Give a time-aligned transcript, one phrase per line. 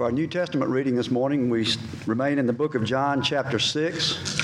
[0.00, 1.68] For our New Testament reading this morning, we
[2.06, 4.40] remain in the book of John, chapter 6.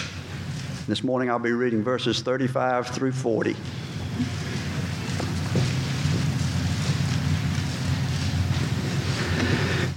[0.86, 3.56] This morning I'll be reading verses 35 through 40.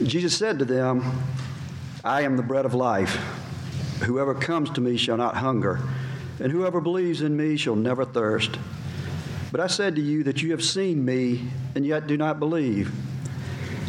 [0.05, 1.03] Jesus said to them,
[2.05, 3.16] I am the bread of life.
[4.05, 5.81] Whoever comes to me shall not hunger,
[6.39, 8.57] and whoever believes in me shall never thirst.
[9.52, 12.94] But I said to you that you have seen me, and yet do not believe.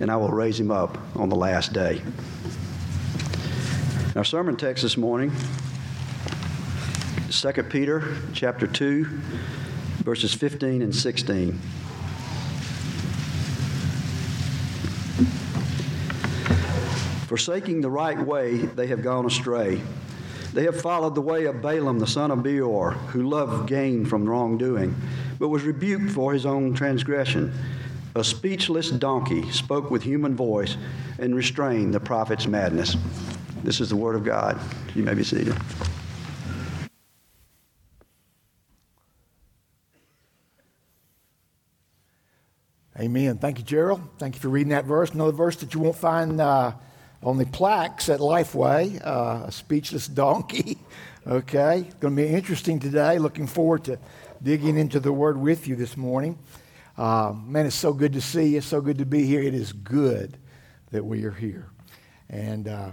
[0.00, 2.02] and I will raise him up on the last day.
[4.14, 5.32] Our sermon text this morning,
[7.30, 9.04] 2 Peter chapter 2,
[10.04, 11.58] verses 15 and 16.
[17.26, 19.82] Forsaking the right way, they have gone astray.
[20.54, 24.26] They have followed the way of Balaam the son of Beor, who loved gain from
[24.26, 24.94] wrongdoing,
[25.38, 27.52] but was rebuked for his own transgression.
[28.16, 30.78] A speechless donkey spoke with human voice
[31.18, 32.96] and restrained the prophet's madness.
[33.62, 34.58] This is the word of God.
[34.94, 35.54] You may be seated.
[42.98, 43.36] Amen.
[43.36, 44.00] Thank you, Gerald.
[44.16, 45.10] Thank you for reading that verse.
[45.10, 46.72] Another verse that you won't find uh,
[47.22, 50.78] on the plaques at Lifeway uh, a speechless donkey.
[51.26, 51.80] okay.
[51.80, 53.18] It's going to be interesting today.
[53.18, 53.98] Looking forward to
[54.42, 56.38] digging into the word with you this morning.
[56.96, 58.62] Uh, man, it's so good to see you.
[58.62, 59.42] So good to be here.
[59.42, 60.38] It is good
[60.92, 61.68] that we are here.
[62.30, 62.92] And uh,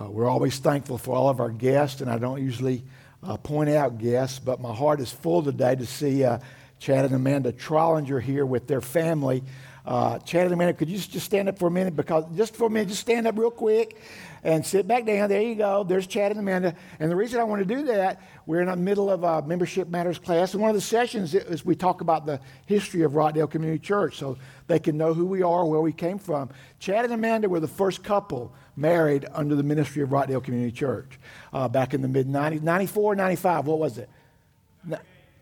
[0.00, 2.84] uh, we're always thankful for all of our guests, and I don't usually
[3.22, 6.38] uh, point out guests, but my heart is full today to see uh,
[6.78, 9.44] Chad and Amanda Trollinger here with their family.
[9.84, 11.94] Uh, Chad and Amanda, could you just stand up for a minute?
[11.94, 14.00] Because just for a minute, just stand up real quick
[14.42, 15.28] and sit back down.
[15.28, 15.84] There you go.
[15.84, 16.74] There's Chad and Amanda.
[16.98, 19.88] And the reason I want to do that, we're in the middle of a membership
[19.88, 23.46] matters class, and one of the sessions is we talk about the history of Rockdale
[23.46, 26.48] Community Church, so they can know who we are, where we came from.
[26.78, 31.18] Chad and Amanda were the first couple married under the ministry of Rockdale Community Church
[31.52, 33.66] uh, back in the mid 90s, 94, 95.
[33.66, 34.08] What was it?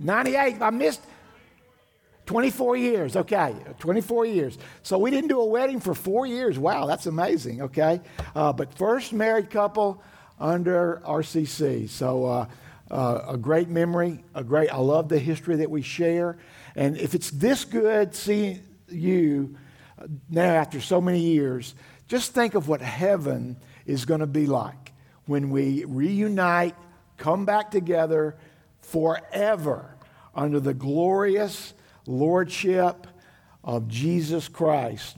[0.00, 0.60] 98.
[0.60, 1.00] I missed.
[2.26, 4.58] 24 years, okay, 24 years.
[4.82, 6.58] So we didn't do a wedding for four years.
[6.58, 8.00] Wow, that's amazing, okay?
[8.34, 10.02] Uh, but first married couple
[10.38, 11.88] under RCC.
[11.88, 12.46] So uh,
[12.90, 16.38] uh, a great memory, a great, I love the history that we share.
[16.76, 19.56] And if it's this good seeing you
[20.30, 21.74] now after so many years,
[22.08, 23.56] just think of what heaven
[23.86, 24.92] is going to be like
[25.26, 26.74] when we reunite,
[27.16, 28.36] come back together
[28.80, 29.96] forever
[30.34, 31.74] under the glorious
[32.06, 33.06] lordship
[33.64, 35.16] of Jesus Christ,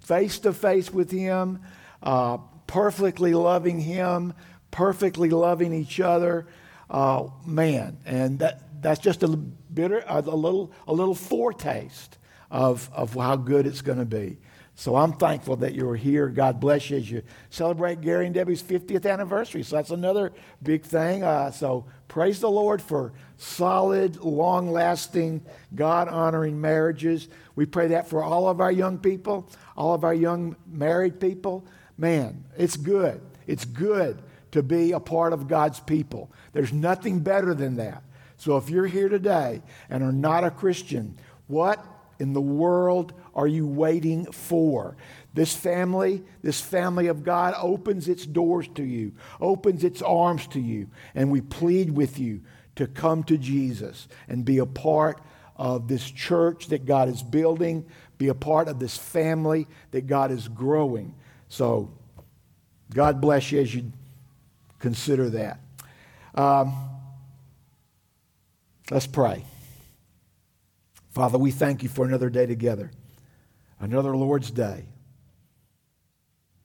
[0.00, 1.60] face to face with Him,
[2.02, 4.34] uh, perfectly loving Him,
[4.70, 6.46] perfectly loving each other.
[6.88, 12.18] Uh, man, and that, that's just a bitter, a little, a little foretaste
[12.50, 14.38] of, of how good it's going to be.
[14.76, 16.28] So I'm thankful that you're here.
[16.28, 19.62] God bless you as you celebrate Gary and Debbie's 50th anniversary.
[19.62, 21.22] So that's another big thing.
[21.22, 25.42] Uh, so praise the Lord for solid, long lasting,
[25.74, 27.28] God honoring marriages.
[27.54, 31.64] We pray that for all of our young people, all of our young married people.
[31.96, 33.20] Man, it's good.
[33.46, 34.20] It's good
[34.50, 36.32] to be a part of God's people.
[36.52, 38.02] There's nothing better than that.
[38.38, 41.84] So if you're here today and are not a Christian, what
[42.18, 44.96] in the world are you waiting for?
[45.32, 50.60] This family, this family of God opens its doors to you, opens its arms to
[50.60, 52.42] you, and we plead with you
[52.76, 55.20] to come to Jesus and be a part
[55.56, 57.84] of this church that God is building,
[58.18, 61.14] be a part of this family that God is growing.
[61.48, 61.92] So,
[62.92, 63.92] God bless you as you
[64.78, 65.60] consider that.
[66.34, 66.74] Um,
[68.90, 69.44] let's pray.
[71.10, 72.90] Father, we thank you for another day together,
[73.84, 74.86] another Lord's Day,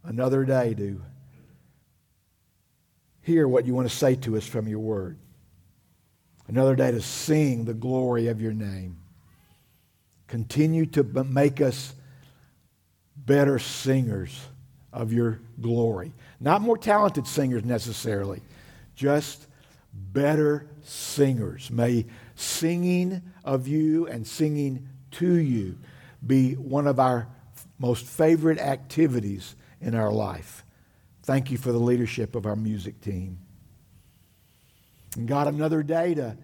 [0.06, 1.02] another day to
[3.22, 5.18] hear what you want to say to us from your word,
[6.48, 8.98] another day to sing the glory of your name.
[10.28, 11.94] Continue to make us
[13.18, 14.40] better singers
[14.94, 16.14] of your glory.
[16.40, 18.42] Not more talented singers necessarily,
[18.96, 19.46] just
[19.94, 21.70] better singers.
[21.70, 22.06] May
[22.36, 25.78] singing of you and singing to you
[26.26, 27.28] be one of our
[27.78, 30.66] most favorite activities in our life.
[31.24, 33.40] Thank you for the leadership of our music team.
[35.16, 36.38] And God, another day to,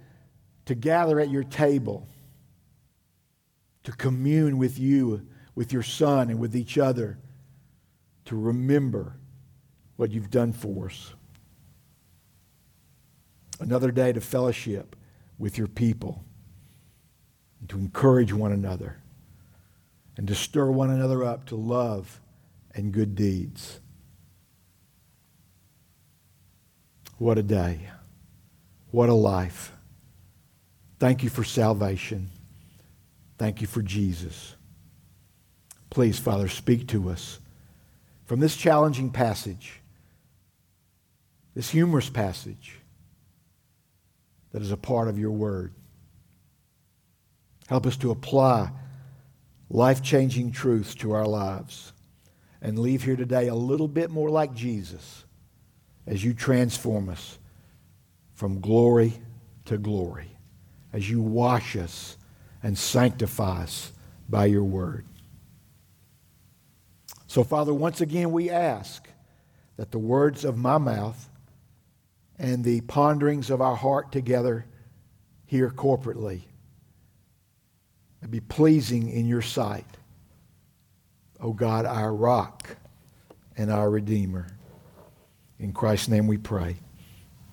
[0.65, 2.07] to gather at your table,
[3.83, 7.19] to commune with you, with your Son, and with each other,
[8.25, 9.17] to remember
[9.95, 11.13] what you've done for us.
[13.59, 14.95] Another day to fellowship
[15.37, 16.23] with your people,
[17.59, 19.01] and to encourage one another,
[20.17, 22.19] and to stir one another up to love
[22.73, 23.79] and good deeds.
[27.17, 27.89] What a day.
[28.91, 29.71] What a life.
[30.99, 32.29] Thank you for salvation.
[33.37, 34.55] Thank you for Jesus.
[35.89, 37.39] Please, Father, speak to us
[38.25, 39.81] from this challenging passage,
[41.53, 42.79] this humorous passage
[44.51, 45.73] that is a part of your word.
[47.67, 48.71] Help us to apply
[49.69, 51.93] life changing truths to our lives
[52.61, 55.25] and leave here today a little bit more like Jesus
[56.07, 57.39] as you transform us
[58.33, 59.13] from glory
[59.65, 60.29] to glory,
[60.93, 62.17] as you wash us
[62.61, 63.91] and sanctify us
[64.29, 65.05] by your word.
[67.27, 69.07] So, Father, once again we ask
[69.77, 71.29] that the words of my mouth
[72.37, 74.65] and the ponderings of our heart together
[75.45, 76.43] here corporately
[78.27, 79.85] be pleasing in your sight.
[81.39, 82.77] O oh God, our rock
[83.57, 84.47] and our Redeemer.
[85.59, 86.77] In Christ's name we pray.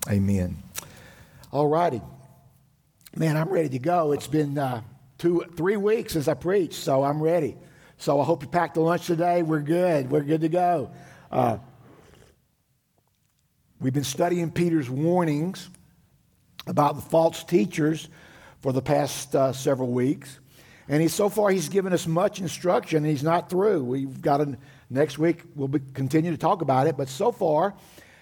[0.09, 0.61] Amen.
[1.51, 2.01] All righty.
[3.15, 4.11] Man, I'm ready to go.
[4.11, 4.81] It's been uh,
[5.17, 7.55] two, three weeks since I preached, so I'm ready.
[7.97, 9.43] So I hope you packed the lunch today.
[9.43, 10.09] We're good.
[10.09, 10.91] We're good to go.
[11.31, 11.57] Uh,
[13.79, 15.69] we've been studying Peter's warnings
[16.67, 18.09] about the false teachers
[18.61, 20.39] for the past uh, several weeks.
[20.87, 23.83] And he, so far, he's given us much instruction, and he's not through.
[23.83, 24.57] We've got a,
[24.89, 26.97] next week, we'll be, continue to talk about it.
[26.97, 27.73] But so far,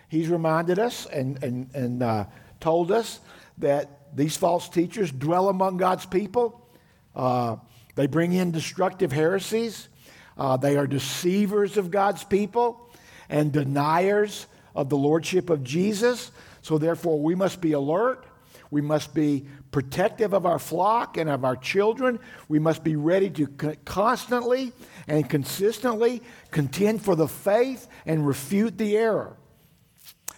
[0.10, 2.25] he's reminded us and, and, and uh,
[2.60, 3.19] told us
[3.58, 6.68] that these false teachers dwell among God's people.
[7.16, 7.58] Uh,
[7.96, 9.88] they bring in destructive heresies.
[10.38, 12.90] Uh, they are deceivers of God's people
[13.30, 16.31] and deniers of the lordship of Jesus.
[16.62, 18.25] So, therefore, we must be alert.
[18.71, 22.19] We must be protective of our flock and of our children.
[22.47, 23.47] We must be ready to
[23.85, 24.71] constantly
[25.07, 29.35] and consistently contend for the faith and refute the error.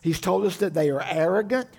[0.01, 1.69] He's told us that they are arrogant,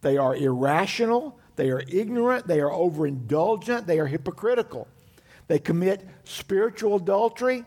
[0.00, 4.88] they are irrational, they are ignorant, they are overindulgent, they are hypocritical.
[5.46, 7.64] They commit spiritual adultery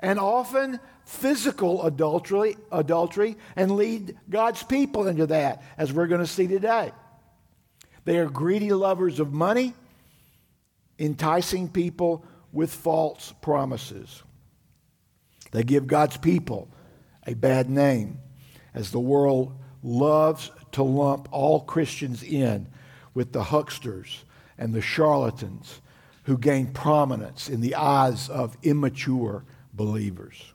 [0.00, 6.26] and often physical adultery, adultery and lead God's people into that, as we're going to
[6.26, 6.92] see today.
[8.08, 9.74] They are greedy lovers of money,
[10.98, 12.24] enticing people
[12.54, 14.22] with false promises.
[15.50, 16.70] They give God's people
[17.26, 18.16] a bad name
[18.72, 22.68] as the world loves to lump all Christians in
[23.12, 24.24] with the hucksters
[24.56, 25.82] and the charlatans
[26.22, 29.44] who gain prominence in the eyes of immature
[29.74, 30.54] believers.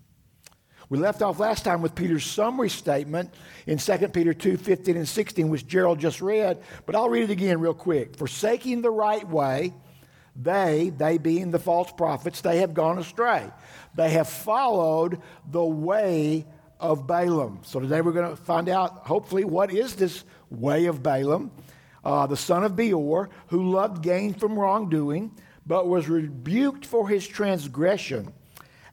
[0.90, 3.34] We left off last time with Peter's summary statement
[3.68, 7.32] in 2 Peter 2 15 and 16, which Gerald just read, but I'll read it
[7.32, 8.18] again real quick.
[8.18, 9.74] Forsaking the right way,
[10.36, 13.50] they, they being the false prophets, they have gone astray.
[13.96, 16.46] They have followed the way
[16.80, 17.60] of Balaam.
[17.64, 21.52] So today we're going to find out, hopefully, what is this way of Balaam,
[22.04, 25.32] uh, the son of Beor, who loved gain from wrongdoing,
[25.66, 28.34] but was rebuked for his transgression.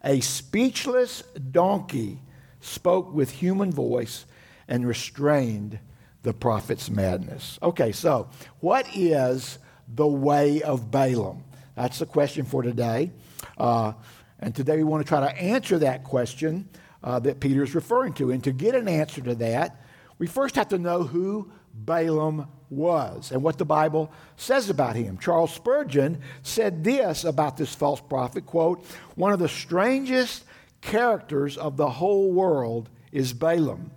[0.04, 2.18] A speechless donkey
[2.60, 4.24] spoke with human voice
[4.68, 5.78] and restrained
[6.22, 7.58] the prophet's madness.
[7.62, 8.28] Okay, so
[8.60, 11.44] what is the way of Balaam?
[11.74, 13.10] That's the question for today.
[13.56, 13.92] Uh,
[14.38, 16.68] and today we want to try to answer that question
[17.02, 18.30] uh, that Peter is referring to.
[18.30, 19.82] And to get an answer to that,
[20.18, 25.18] we first have to know who Balaam was and what the Bible says about him.
[25.18, 28.84] Charles Spurgeon said this about this false prophet, quote,
[29.16, 30.44] "One of the strangest
[30.80, 33.90] characters of the whole world is Balaam.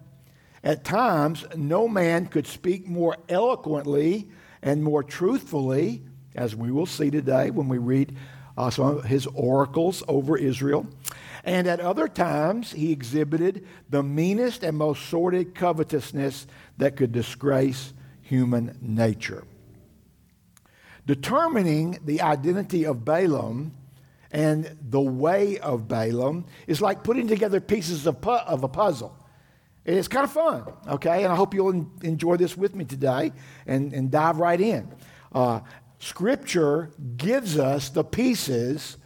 [0.64, 4.30] At times, no man could speak more eloquently
[4.62, 6.04] and more truthfully,
[6.36, 8.16] as we will see today when we read
[8.58, 10.88] uh, some of his oracles over Israel.
[11.44, 17.94] And at other times, he exhibited the meanest and most sordid covetousness that could disgrace
[18.24, 19.44] human nature.
[21.06, 23.74] Determining the identity of Balaam
[24.32, 29.16] and the way of Balaam is like putting together pieces of, pu- of a puzzle.
[29.86, 31.24] It's kind of fun, okay?
[31.24, 33.34] And I hope you'll enjoy this with me today
[33.68, 34.90] and, and dive right in.
[35.34, 35.60] Uh,
[36.00, 38.98] scripture gives us the pieces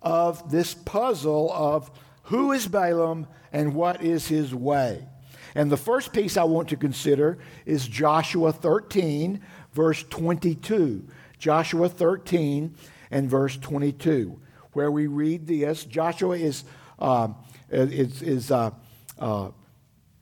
[0.00, 1.90] of this puzzle of
[2.24, 5.06] Who is Balaam and what is his way?
[5.54, 9.40] And the first piece I want to consider is Joshua 13,
[9.72, 11.06] verse 22.
[11.38, 12.74] Joshua 13
[13.10, 14.40] and verse 22,
[14.72, 15.84] where we read this.
[15.84, 16.64] Joshua is,
[16.98, 17.28] uh,
[17.70, 18.70] is, is uh,
[19.18, 19.50] uh,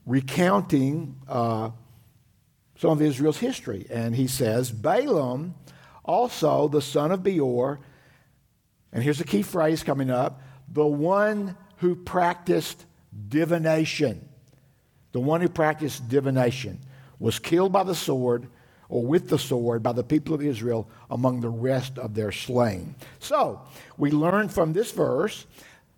[0.05, 1.71] recounting uh,
[2.77, 3.87] some of Israel's history.
[3.89, 5.55] And he says, Balaam,
[6.05, 7.79] also the son of Beor,
[8.93, 12.85] and here's a key phrase coming up the one who practiced
[13.29, 14.27] divination.
[15.17, 16.77] The one who practiced divination
[17.17, 18.45] was killed by the sword
[18.87, 22.93] or with the sword by the people of Israel among the rest of their slain.
[23.17, 23.59] So,
[23.97, 25.47] we learn from this verse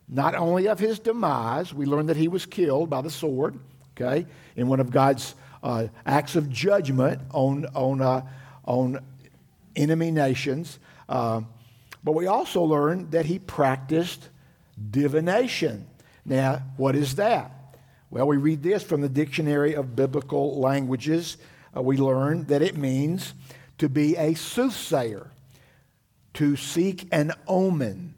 [0.08, 3.60] not only of his demise, we learn that he was killed by the sword,
[3.92, 8.22] okay, in one of God's uh, acts of judgment on, on, uh,
[8.64, 9.04] on
[9.76, 10.80] enemy nations.
[11.10, 11.42] Uh,
[12.06, 14.30] but we also learn that he practiced
[14.92, 15.88] divination.
[16.24, 17.59] Now, what is that?
[18.12, 21.38] Well, we read this from the Dictionary of Biblical Languages.
[21.78, 23.36] Uh, we learn that it means
[23.78, 25.30] to be a soothsayer,
[26.34, 28.16] to seek an omen,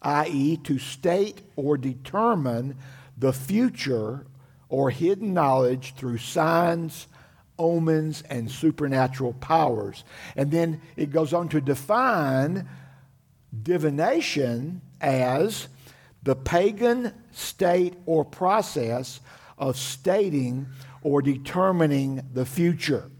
[0.00, 2.78] i.e., to state or determine
[3.18, 4.26] the future
[4.70, 7.06] or hidden knowledge through signs,
[7.58, 10.04] omens, and supernatural powers.
[10.36, 12.66] And then it goes on to define
[13.62, 15.68] divination as
[16.24, 19.20] the pagan state or process
[19.58, 20.66] of stating
[21.02, 23.10] or determining the future.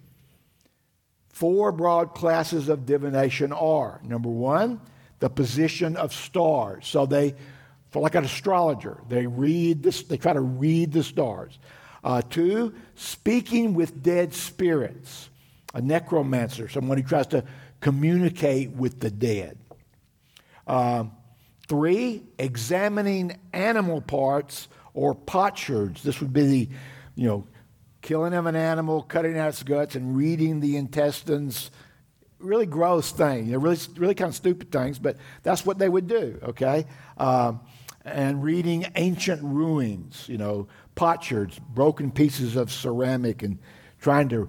[1.28, 4.80] Four broad classes of divination are number one,
[5.18, 6.86] the position of stars.
[6.86, 7.34] So they,
[7.90, 11.58] for like an astrologer, they read this, they try to read the stars.
[12.02, 15.28] Uh, two, speaking with dead spirits,
[15.74, 17.44] a necromancer, someone who tries to
[17.80, 19.58] communicate with the dead.
[20.66, 21.04] Uh,
[21.74, 26.04] Three, examining animal parts or potsherds.
[26.04, 26.68] This would be the,
[27.16, 27.48] you know,
[28.00, 31.72] killing of an animal, cutting out its guts, and reading the intestines.
[32.38, 33.46] Really gross thing.
[33.46, 36.86] You know, really, really kind of stupid things, but that's what they would do, okay?
[37.18, 37.58] Um,
[38.04, 43.58] and reading ancient ruins, you know, potsherds, broken pieces of ceramic, and
[44.00, 44.48] trying to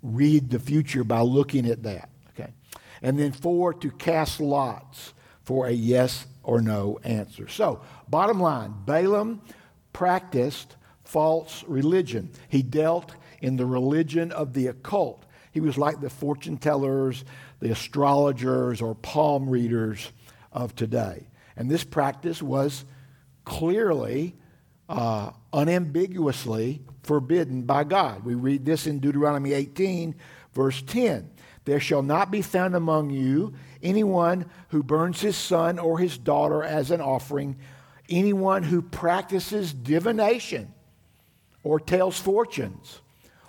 [0.00, 2.54] read the future by looking at that, okay?
[3.02, 5.12] And then four, to cast lots
[5.46, 7.48] for a yes or no answer.
[7.48, 9.40] So, bottom line Balaam
[9.92, 12.30] practiced false religion.
[12.48, 15.24] He dealt in the religion of the occult.
[15.52, 17.24] He was like the fortune tellers,
[17.60, 20.12] the astrologers, or palm readers
[20.52, 21.28] of today.
[21.56, 22.84] And this practice was
[23.44, 24.34] clearly,
[24.88, 28.24] uh, unambiguously forbidden by God.
[28.24, 30.16] We read this in Deuteronomy 18,
[30.52, 31.30] verse 10.
[31.66, 36.62] There shall not be found among you anyone who burns his son or his daughter
[36.62, 37.56] as an offering,
[38.08, 40.72] anyone who practices divination
[41.64, 43.00] or tells fortunes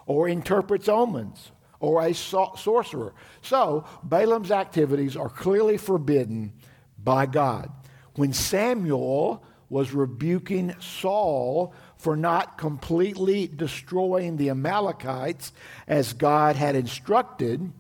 [0.08, 3.14] or interprets omens or a sorcerer.
[3.44, 6.54] So, Balaam's activities are clearly forbidden
[6.98, 7.72] by God.
[8.16, 15.52] When Samuel was rebuking Saul for not completely destroying the Amalekites
[15.88, 17.72] as God had instructed,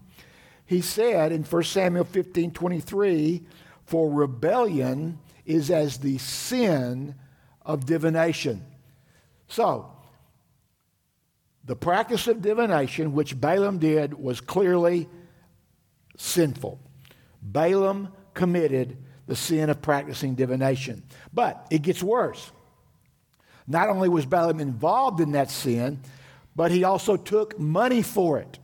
[0.68, 3.44] he said in 1 Samuel 15 23,
[3.86, 7.16] For rebellion is as the sin
[7.66, 8.66] of divination.
[9.48, 9.90] So,
[11.64, 15.08] the practice of divination, which Balaam did, was clearly
[16.18, 16.80] sinful.
[17.42, 21.04] Balaam committed the sin of practicing divination.
[21.34, 22.52] But it gets worse.
[23.68, 26.02] Not only was Balaam involved in that sin,
[26.58, 28.60] but he also took money for it.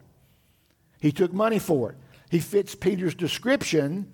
[1.03, 1.98] He took money for it.
[2.31, 4.10] He fits Peter's description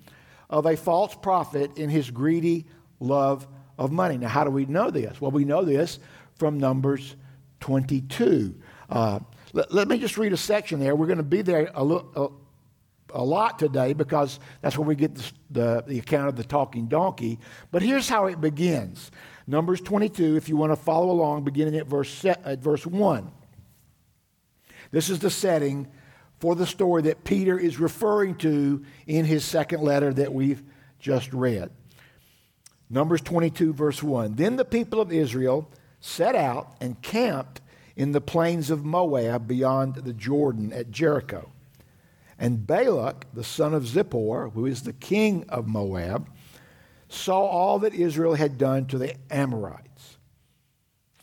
[0.50, 2.66] of a false prophet in his greedy
[2.98, 3.46] love
[3.78, 4.18] of money.
[4.18, 5.20] Now, how do we know this?
[5.20, 6.00] Well, we know this
[6.34, 7.14] from Numbers
[7.60, 8.56] 22.
[8.90, 9.20] Uh,
[9.52, 10.96] let, let, me just read a section there.
[10.96, 12.28] We're going to be there a, a,
[13.10, 16.88] a lot today because that's where we get the, the, the, account of the talking
[16.88, 17.38] donkey.
[17.70, 19.12] But here's how it begins
[19.46, 23.30] Numbers 22, if you want to follow along, beginning at verse, at verse 1.
[24.90, 25.86] This is the setting
[26.40, 30.62] for the story that Peter is referring to in his second letter that we've
[30.98, 31.70] just read.
[32.88, 34.34] Numbers 22, verse 1.
[34.34, 35.70] Then the people of Israel
[36.00, 37.60] set out and camped
[37.94, 41.52] in the plains of Moab beyond the Jordan at Jericho.
[42.38, 46.28] And Balak, the son of Zippor, who is the king of Moab,
[47.08, 50.16] saw all that Israel had done to the Amorites.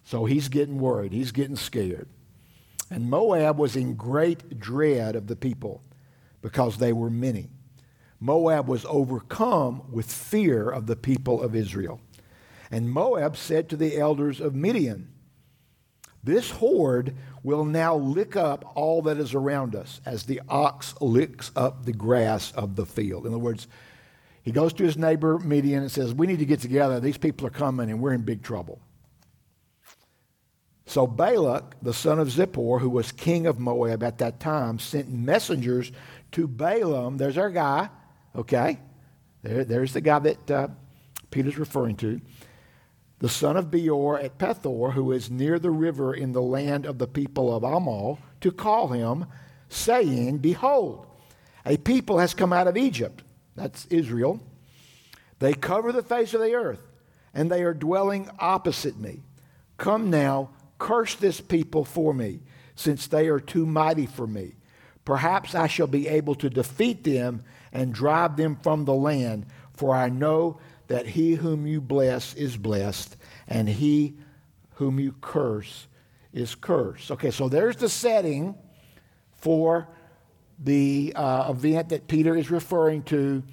[0.03, 2.07] So he's getting worried, he's getting scared.
[2.89, 5.81] And Moab was in great dread of the people
[6.41, 7.49] because they were many.
[8.19, 11.99] Moab was overcome with fear of the people of Israel.
[12.71, 15.09] And Moab said to the elders of Midian,
[16.23, 21.51] This horde will now lick up all that is around us as the ox licks
[21.55, 23.25] up the grass of the field.
[23.25, 23.67] In other words,
[24.41, 26.99] he goes to his neighbor Midian and says, We need to get together.
[26.99, 28.79] These people are coming and we're in big trouble.
[30.87, 35.09] So Balak, the son of Zippor, who was king of Moab at that time, sent
[35.09, 35.91] messengers
[36.31, 37.17] to Balaam.
[37.17, 37.89] There's our guy,
[38.33, 38.79] okay?
[39.43, 40.67] There, there's the guy that uh,
[41.29, 42.21] Peter's referring to.
[43.19, 46.99] The son of Beor at Pethor, who is near the river in the land of
[46.99, 49.25] the people of Amaw, to call him,
[49.67, 51.05] saying, Behold,
[51.65, 53.23] a people has come out of Egypt.
[53.55, 54.39] That's Israel.
[55.39, 56.81] They cover the face of the earth,
[57.33, 59.23] and they are dwelling opposite me.
[59.75, 62.41] Come now Curse this people for me,
[62.75, 64.55] since they are too mighty for me.
[65.05, 69.95] Perhaps I shall be able to defeat them and drive them from the land, for
[69.95, 73.15] I know that he whom you bless is blessed,
[73.47, 74.17] and he
[74.75, 75.87] whom you curse
[76.33, 77.11] is cursed.
[77.11, 78.55] Okay, so there's the setting
[79.37, 79.87] for
[80.59, 83.43] the uh, event that Peter is referring to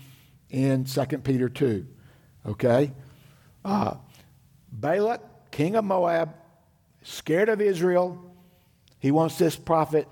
[0.50, 1.86] in 2 Peter 2.
[2.46, 2.92] Okay?
[3.64, 3.94] Uh,
[4.72, 6.34] Balak, king of Moab,
[7.04, 8.20] scared of Israel.
[8.98, 10.08] He wants this prophet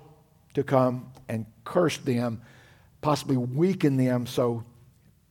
[0.53, 2.41] to come and curse them,
[3.01, 4.63] possibly weaken them so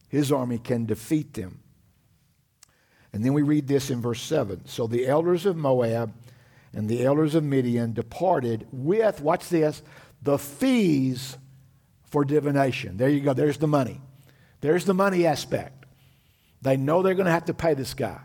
[0.09, 1.61] his army can defeat them.
[3.15, 4.67] And then we read this in verse 7.
[4.67, 6.13] So the elders of Moab
[6.75, 9.83] and the elders of Midian departed with, watch this,
[10.23, 11.37] the fees
[12.05, 12.97] for divination.
[12.97, 13.35] There you go.
[13.35, 14.01] There's the money.
[14.61, 15.85] There's the money aspect.
[16.63, 18.21] They know they're going to have to pay this guy.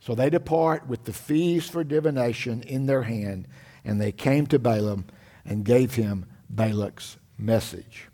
[0.00, 3.46] So they depart with the fees for divination in their hand,
[3.84, 5.04] and they came to Balaam
[5.44, 8.08] and gave him Balak's message.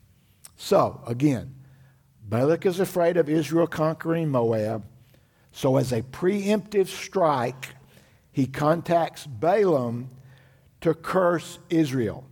[0.56, 1.54] So, again,
[2.28, 4.84] Balak is afraid of Israel conquering Moab.
[5.52, 7.68] So, as a preemptive strike,
[8.32, 10.10] he contacts Balaam
[10.80, 12.24] to curse Israel,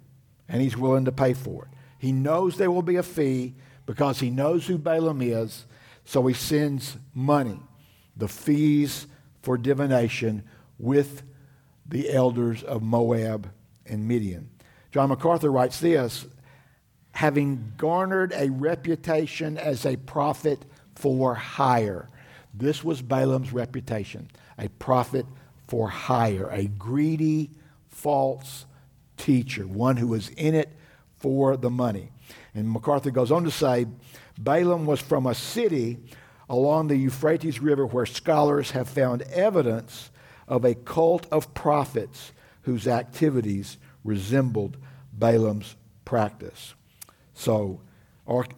[0.49, 1.79] and he's willing to pay for it.
[1.99, 3.55] He knows there will be a fee
[3.87, 5.65] because he knows who Balaam is,
[6.05, 7.61] so he sends money.
[8.17, 9.07] The fees
[9.45, 10.43] for divination
[10.79, 11.23] with
[11.87, 13.51] the elders of Moab
[13.87, 14.49] and Midian.
[14.91, 16.27] John MacArthur writes this
[17.13, 20.65] having garnered a reputation as a prophet
[20.97, 22.09] for hire.
[22.53, 25.27] This was Balaam's reputation a prophet
[25.67, 27.51] for hire, a greedy,
[27.89, 28.67] false
[29.17, 30.71] teacher, one who was in it
[31.17, 32.11] for the money.
[32.55, 33.87] And MacArthur goes on to say
[34.39, 35.99] Balaam was from a city
[36.55, 40.11] along the Euphrates River where scholars have found evidence
[40.47, 44.77] of a cult of prophets whose activities resembled
[45.13, 46.75] Balaam's practice.
[47.35, 47.81] So,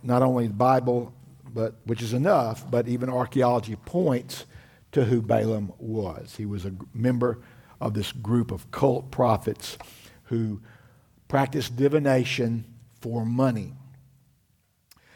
[0.03, 4.45] not only the Bible, but, which is enough, but even archaeology points
[4.93, 6.37] to who Balaam was.
[6.37, 7.39] He was a member
[7.81, 9.79] of this group of cult prophets
[10.25, 10.61] who
[11.29, 12.65] practiced divination
[13.01, 13.73] for money.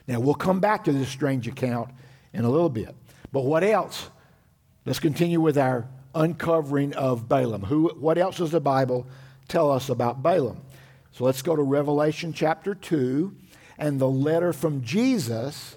[0.07, 1.91] Now, we'll come back to this strange account
[2.33, 2.95] in a little bit.
[3.33, 4.09] But what else?
[4.85, 7.63] Let's continue with our uncovering of Balaam.
[7.63, 9.07] Who, what else does the Bible
[9.49, 10.63] tell us about Balaam?
[11.13, 13.35] So let's go to Revelation chapter 2
[13.79, 15.77] and the letter from Jesus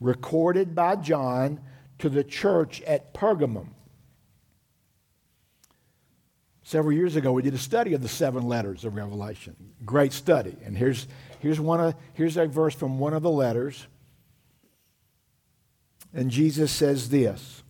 [0.00, 1.60] recorded by John
[1.98, 3.68] to the church at Pergamum.
[6.62, 9.56] Several years ago, we did a study of the seven letters of Revelation.
[9.86, 10.54] Great study.
[10.64, 11.08] And here's,
[11.40, 13.86] here's, one of, here's a verse from one of the letters.
[16.14, 17.62] And Jesus says this,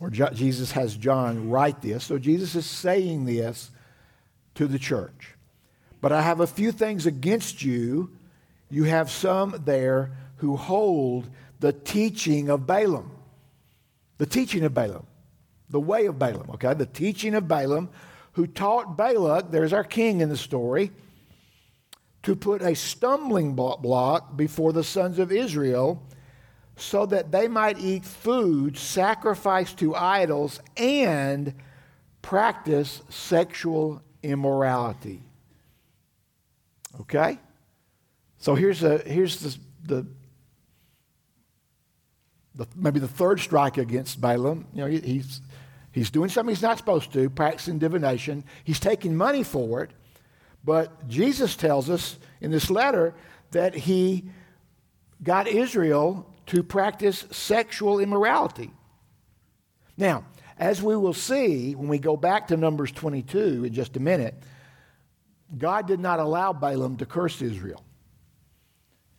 [0.00, 2.04] or Jesus has John write this.
[2.04, 3.70] So Jesus is saying this
[4.54, 5.34] to the church.
[6.00, 8.10] But I have a few things against you.
[8.70, 13.10] You have some there who hold the teaching of Balaam.
[14.18, 15.06] The teaching of Balaam.
[15.70, 16.74] The way of Balaam, okay?
[16.74, 17.90] The teaching of Balaam,
[18.32, 20.92] who taught Balak, there's our king in the story,
[22.22, 26.02] to put a stumbling block before the sons of Israel
[26.78, 31.52] so that they might eat food sacrificed to idols and
[32.22, 35.22] practice sexual immorality.
[37.00, 37.38] Okay?
[38.38, 40.06] So here's, a, here's the, the,
[42.54, 44.66] the maybe the third strike against Balaam.
[44.72, 45.40] You know, he, he's,
[45.90, 48.44] he's doing something he's not supposed to, practicing divination.
[48.62, 49.90] He's taking money for it.
[50.64, 53.14] But Jesus tells us in this letter
[53.52, 54.24] that he
[55.22, 58.70] got Israel to practice sexual immorality.
[59.96, 60.24] Now,
[60.58, 64.34] as we will see when we go back to Numbers 22 in just a minute,
[65.56, 67.84] God did not allow Balaam to curse Israel.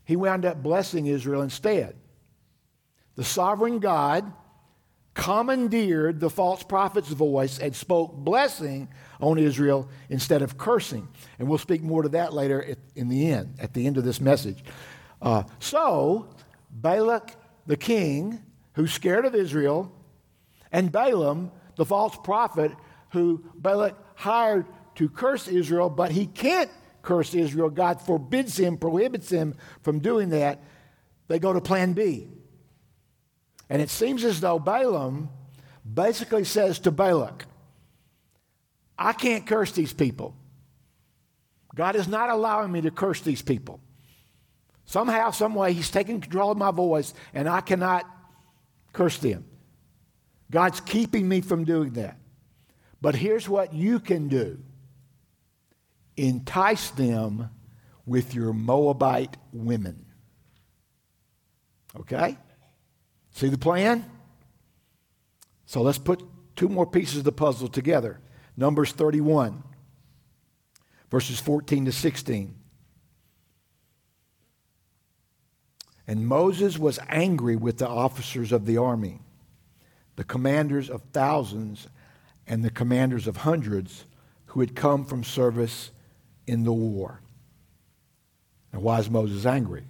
[0.06, 1.96] He wound up blessing Israel instead.
[3.16, 4.32] The sovereign God
[5.14, 8.88] commandeered the false prophet's voice and spoke blessing
[9.20, 11.08] on Israel instead of cursing.
[11.38, 14.22] And we'll speak more to that later in the end, at the end of this
[14.22, 14.64] message.
[15.22, 16.30] Uh, so,
[16.70, 19.92] Balak the king, who's scared of Israel,
[20.72, 22.72] and Balaam, the false prophet,
[23.12, 26.70] who Balak hired to curse Israel, but he can't
[27.02, 27.70] curse Israel.
[27.70, 30.62] God forbids him, prohibits him from doing that.
[31.28, 32.28] They go to plan B.
[33.70, 35.30] And it seems as though Balaam
[35.92, 37.46] basically says to Balak,
[38.98, 40.36] I can't curse these people.
[41.76, 43.80] God is not allowing me to curse these people.
[44.90, 48.08] Somehow, some way, He's taking control of my voice, and I cannot
[48.92, 49.46] curse them.
[50.50, 52.18] God's keeping me from doing that.
[53.00, 54.58] But here's what you can do
[56.18, 57.52] entice them
[58.08, 60.08] with your Moabite women.
[62.00, 62.40] Okay?
[63.30, 64.04] See the plan?
[65.68, 66.24] So let's put
[66.56, 68.22] two more pieces of the puzzle together.
[68.58, 69.62] Numbers 31,
[71.12, 72.59] verses 14 to 16.
[76.10, 79.20] And Moses was angry with the officers of the army,
[80.16, 81.88] the commanders of thousands
[82.48, 84.06] and the commanders of hundreds
[84.48, 85.92] who had come from service
[86.48, 87.22] in the war.
[88.74, 89.84] Now, why is Moses angry?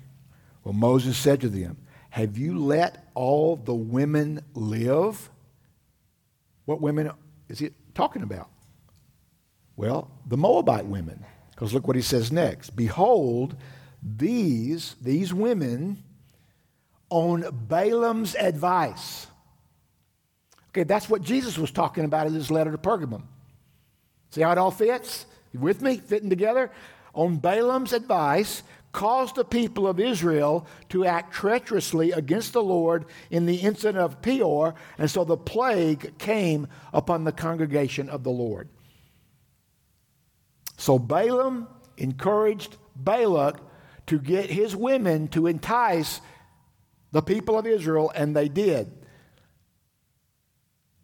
[0.65, 1.77] Well, Moses said to them,
[2.09, 5.29] Have you let all the women live?
[6.65, 7.11] What women
[7.47, 8.49] is he talking about?
[9.77, 11.23] Well, the Moabite women.
[11.51, 12.71] Because look what he says next.
[12.75, 13.55] Behold,
[14.03, 16.03] these, these women
[17.09, 19.27] on Balaam's advice.
[20.69, 23.23] Okay, that's what Jesus was talking about in his letter to Pergamum.
[24.31, 25.25] See how it all fits?
[25.51, 25.97] You with me?
[25.97, 26.71] Fitting together?
[27.15, 33.45] On Balaam's advice, caused the people of Israel to act treacherously against the Lord in
[33.45, 38.67] the incident of Peor, and so the plague came upon the congregation of the Lord.
[40.77, 41.67] So Balaam
[41.97, 43.59] encouraged Balak
[44.07, 46.21] to get his women to entice
[47.11, 48.91] the people of Israel, and they did.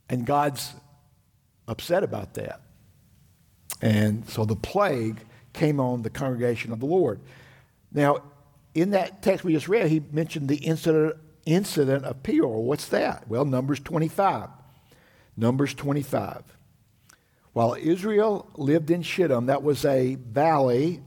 [0.09, 0.73] And God's
[1.67, 2.61] upset about that.
[3.81, 5.17] And so the plague
[5.53, 7.19] came on the congregation of the Lord.
[7.91, 8.23] Now,
[8.73, 11.15] in that text we just read, he mentioned the incident,
[11.45, 12.63] incident of Peor.
[12.63, 13.27] What's that?
[13.27, 14.49] Well, Numbers 25.
[15.37, 16.43] Numbers 25.
[17.53, 21.01] While Israel lived in Shittim, that was a valley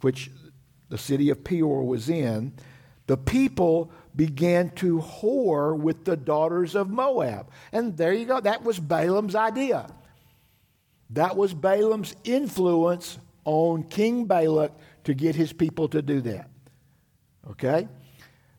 [0.00, 0.30] which
[0.88, 2.52] the city of Peor was in,
[3.06, 7.50] the people began to whore with the daughters of Moab.
[7.72, 8.40] And there you go.
[8.40, 9.86] That was Balaam's idea.
[11.10, 14.72] That was Balaam's influence on King Balak
[15.04, 16.48] to get his people to do that.
[17.50, 17.88] Okay?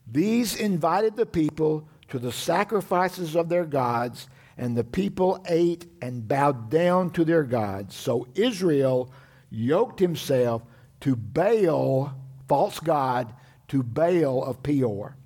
[0.08, 6.28] These invited the people to the sacrifices of their gods, and the people ate and
[6.28, 7.96] bowed down to their gods.
[7.96, 9.12] So Israel
[9.50, 10.62] yoked himself
[11.02, 12.14] to Baal,
[12.48, 13.34] false god,
[13.70, 15.18] to Baal of Peor.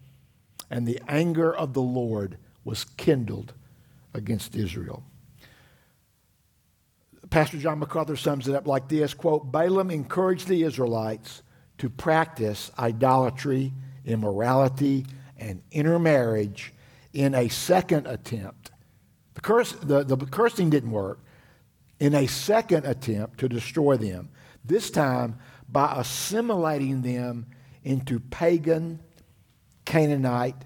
[0.70, 3.54] And the anger of the Lord was kindled
[4.14, 5.04] against Israel.
[7.30, 11.44] Pastor John MacArthur sums it up like this quote, Balaam encouraged the Israelites
[11.78, 13.72] to practice idolatry,
[14.06, 15.06] immorality,
[15.38, 16.74] and intermarriage
[17.14, 18.72] in a second attempt.
[19.36, 21.20] The, curse, the, the cursing didn't work.
[22.00, 24.30] In a second attempt to destroy them,
[24.64, 27.46] this time by assimilating them
[27.84, 29.00] into pagan
[29.90, 30.66] Canaanite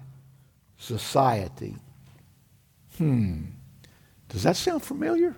[0.76, 1.76] society.
[2.98, 3.44] Hmm.
[4.28, 5.34] Does that sound familiar?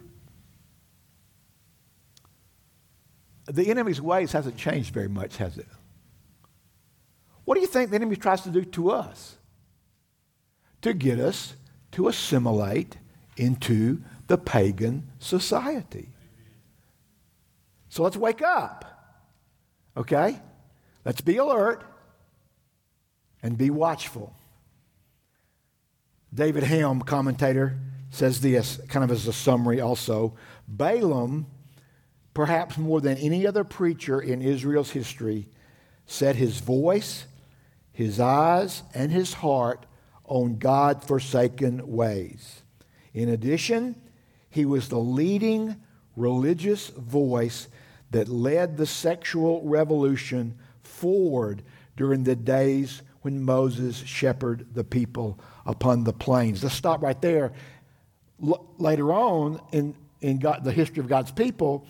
[3.48, 5.68] the enemy's ways hasn't changed very much, has it?
[7.44, 9.36] What do you think the enemy tries to do to us?
[10.82, 11.54] To get us
[11.92, 12.96] to assimilate
[13.36, 16.08] into the pagan society.
[17.88, 18.84] So let's wake up.
[19.96, 20.40] Okay?
[21.04, 21.84] Let's be alert
[23.46, 24.34] and be watchful.
[26.34, 27.78] David Helm, commentator,
[28.10, 30.34] says this, kind of as a summary also.
[30.66, 31.46] Balaam
[32.34, 35.48] perhaps more than any other preacher in Israel's history,
[36.06, 37.26] set his voice,
[37.92, 39.86] his eyes, and his heart
[40.24, 42.62] on God forsaken ways.
[43.14, 43.94] In addition,
[44.50, 45.76] he was the leading
[46.16, 47.68] religious voice
[48.10, 51.62] that led the sexual revolution forward
[51.96, 55.36] during the days when Moses shepherded the people
[55.66, 56.62] upon the plains.
[56.62, 57.52] Let's stop right there.
[58.40, 61.88] L- later on in, in God, the history of God's people,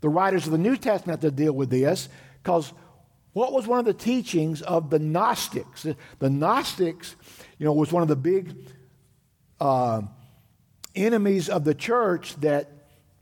[0.00, 2.08] the writers of the New Testament had to deal with this
[2.40, 2.72] because
[3.32, 5.84] what was one of the teachings of the Gnostics?
[6.20, 7.16] The Gnostics,
[7.58, 8.54] you know, was one of the big
[9.58, 10.02] uh,
[10.94, 12.70] enemies of the church that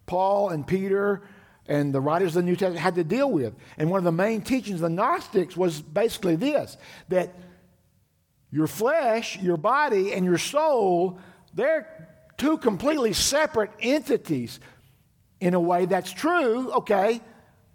[0.04, 1.22] Paul and Peter
[1.66, 3.54] and the writers of the New Testament had to deal with.
[3.78, 6.76] And one of the main teachings of the Gnostics was basically this
[7.08, 7.34] that
[8.54, 11.18] your flesh, your body, and your soul,
[11.54, 14.60] they're two completely separate entities.
[15.40, 17.20] In a way, that's true, okay,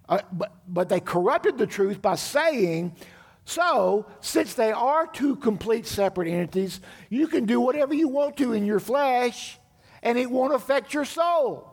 [0.08, 2.96] uh, but, but they corrupted the truth by saying,
[3.44, 8.54] so, since they are two complete separate entities, you can do whatever you want to
[8.54, 9.60] in your flesh,
[10.02, 11.70] and it won't affect your soul.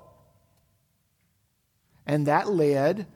[2.07, 3.07] And that led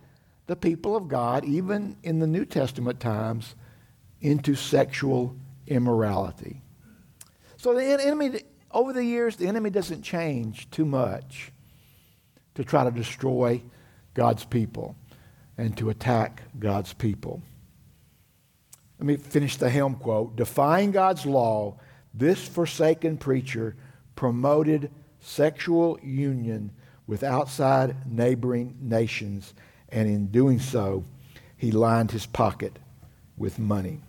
[0.46, 3.56] the people of God, even in the New Testament times,
[4.20, 5.34] into sexual
[5.70, 6.60] immorality.
[7.56, 11.52] So the enemy, over the years, the enemy doesn't change too much
[12.56, 13.62] to try to destroy
[14.12, 14.96] God's people
[15.56, 17.42] and to attack God's people.
[18.98, 20.36] Let me finish the Helm quote.
[20.36, 21.78] Defying God's law,
[22.12, 23.76] this forsaken preacher
[24.16, 26.72] promoted sexual union
[27.06, 29.54] with outside neighboring nations,
[29.88, 31.04] and in doing so,
[31.56, 32.78] he lined his pocket
[33.36, 34.00] with money.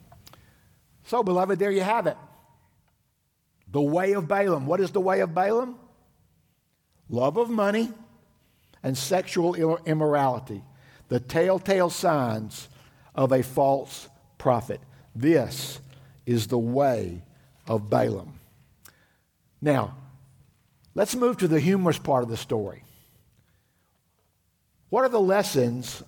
[1.11, 2.15] So, beloved, there you have it.
[3.69, 4.65] The way of Balaam.
[4.65, 5.75] What is the way of Balaam?
[7.09, 7.91] Love of money
[8.81, 9.53] and sexual
[9.85, 10.63] immorality,
[11.09, 12.69] the telltale signs
[13.13, 14.79] of a false prophet.
[15.13, 15.81] This
[16.25, 17.23] is the way
[17.67, 18.39] of Balaam.
[19.61, 19.97] Now,
[20.95, 22.85] let's move to the humorous part of the story.
[24.89, 26.03] What are the lessons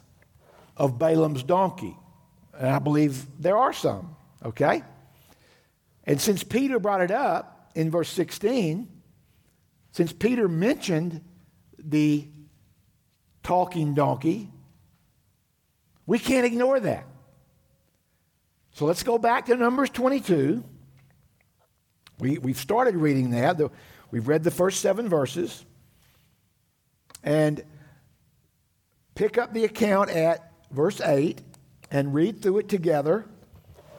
[0.78, 1.98] of Balaam's donkey?
[2.58, 4.82] And I believe there are some, okay?
[6.06, 8.88] And since Peter brought it up in verse 16,
[9.92, 11.22] since Peter mentioned
[11.78, 12.28] the
[13.44, 14.50] talking donkey,
[16.06, 17.06] we can't ignore that.
[18.74, 20.64] So let's go back to Numbers 22.
[22.20, 23.60] We, we've started reading that.
[24.12, 25.64] We've read the first seven verses.
[27.24, 27.64] And
[29.16, 31.40] pick up the account at verse 8
[31.92, 33.26] and read through it together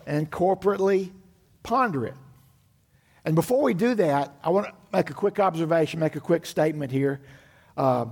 [0.06, 1.12] and corporately
[1.64, 2.14] ponder it.
[3.24, 6.46] And before we do that, I want to make a quick observation, make a quick
[6.46, 7.20] statement here.
[7.76, 8.06] Uh,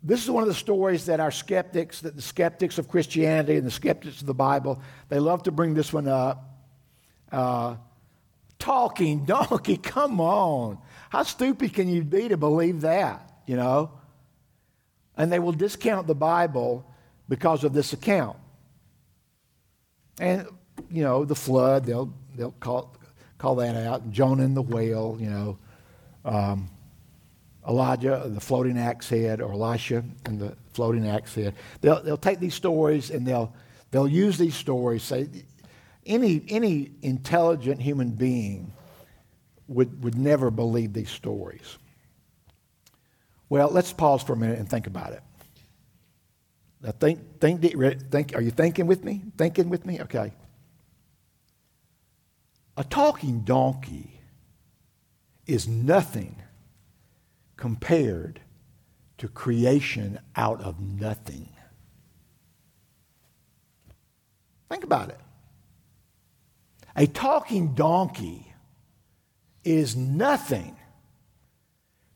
[0.00, 3.66] this is one of the stories that our skeptics, that the skeptics of Christianity and
[3.66, 6.44] the skeptics of the Bible, they love to bring this one up.
[7.32, 7.74] Uh,
[8.60, 10.78] talking donkey, come on.
[11.10, 13.90] How stupid can you be to believe that, you know?
[15.18, 16.86] and they will discount the Bible
[17.28, 18.38] because of this account.
[20.20, 20.46] And,
[20.90, 22.96] you know, the flood, they'll, they'll call,
[23.38, 24.10] call that out.
[24.10, 25.58] Jonah and the whale, you know.
[26.24, 26.70] Um,
[27.68, 31.54] Elijah, the floating axe head, or Elisha and the floating axe head.
[31.82, 33.54] They'll, they'll take these stories and they'll,
[33.90, 35.02] they'll use these stories.
[35.02, 35.28] Say,
[36.06, 38.72] any, any intelligent human being
[39.66, 41.76] would, would never believe these stories.
[43.50, 45.22] Well, let's pause for a minute and think about it.
[46.82, 47.60] Now, think, think,
[48.10, 49.22] think, are you thinking with me?
[49.36, 50.00] Thinking with me?
[50.00, 50.32] Okay.
[52.78, 54.20] A talking donkey
[55.46, 56.36] is nothing
[57.56, 58.40] compared
[59.16, 61.48] to creation out of nothing.
[64.70, 65.18] Think about it.
[66.94, 68.54] A talking donkey
[69.64, 70.76] is nothing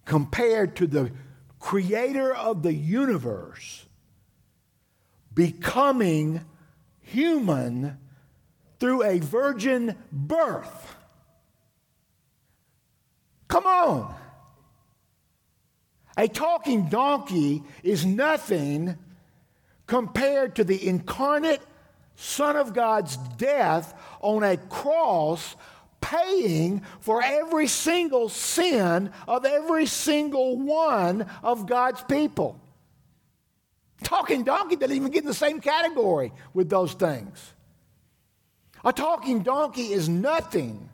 [0.04, 1.10] compared to the
[1.58, 3.86] creator of the universe
[5.34, 6.44] becoming
[7.00, 7.98] human
[8.82, 10.96] through a virgin birth.
[13.46, 14.12] Come on.
[16.16, 18.98] A talking donkey is nothing
[19.86, 21.62] compared to the incarnate
[22.16, 25.54] Son of God's death on a cross
[26.00, 32.60] paying for every single sin of every single one of God's people.
[34.02, 37.52] Talking donkey doesn't even get in the same category with those things.
[38.84, 40.88] A talking donkey is nothing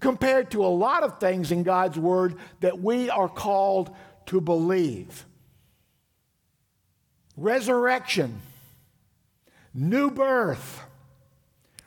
[0.00, 3.94] compared to a lot of things in God's Word that we are called
[4.26, 5.24] to believe
[7.36, 8.40] resurrection,
[9.72, 10.80] new birth,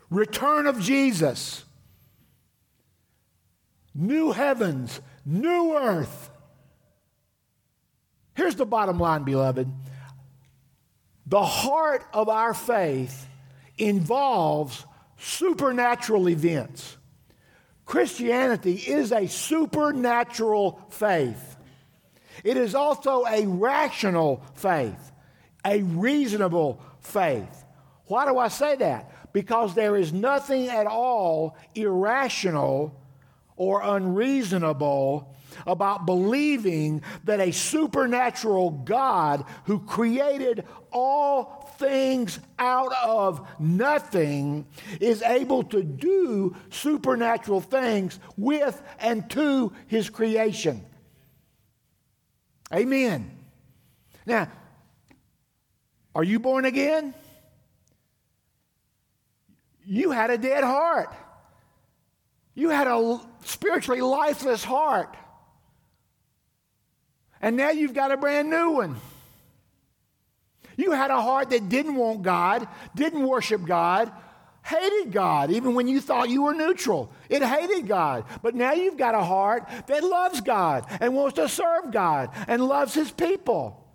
[0.10, 1.66] return of Jesus
[3.94, 6.30] new heavens, new earth.
[8.36, 9.70] Here's the bottom line, beloved.
[11.26, 13.28] The heart of our faith
[13.78, 14.86] involves
[15.22, 16.98] supernatural events.
[17.86, 21.58] Christianity is a supernatural faith.
[22.44, 25.12] It is also a rational faith,
[25.64, 27.66] a reasonable faith.
[28.06, 29.32] Why do I say that?
[29.32, 33.00] Because there is nothing at all irrational
[33.56, 35.36] or unreasonable
[35.68, 44.66] about believing that a supernatural God who created all things out of nothing
[45.00, 50.86] is able to do supernatural things with and to his creation.
[52.74, 53.32] Amen.
[54.26, 54.50] Now,
[56.14, 57.14] are you born again?
[59.84, 61.14] You had a dead heart.
[62.54, 65.18] You had a spiritually lifeless heart.
[67.42, 69.02] And now you've got a brand new one.
[70.82, 74.12] You had a heart that didn't want God, didn't worship God,
[74.66, 77.14] hated God, even when you thought you were neutral.
[77.30, 78.26] It hated God.
[78.42, 82.66] But now you've got a heart that loves God and wants to serve God and
[82.66, 83.88] loves His people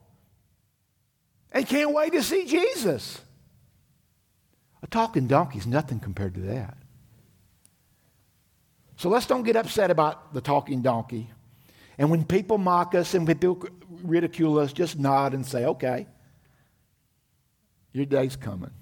[1.51, 3.21] and can't wait to see Jesus.
[4.81, 6.77] A talking donkey is nothing compared to that.
[8.97, 11.31] So let's don't get upset about the talking donkey.
[11.99, 13.67] And when people mock us and people
[14.05, 16.07] ridicule us, just nod and say, okay,
[17.97, 18.73] your day's coming.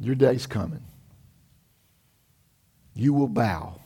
[0.00, 0.82] Your day's coming.
[2.94, 3.78] You will bow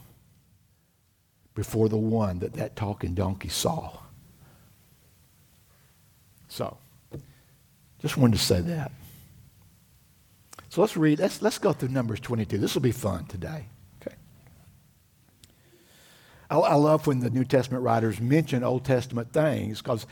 [1.56, 3.98] before the one that that talking donkey saw.
[6.46, 6.76] So,
[8.00, 8.92] just wanted to say that.
[10.68, 12.56] So let's read, let's, let's go through Numbers 22.
[12.58, 13.66] This will be fun today.
[14.00, 14.14] Okay.
[16.48, 20.06] I, I love when the New Testament writers mention Old Testament things because,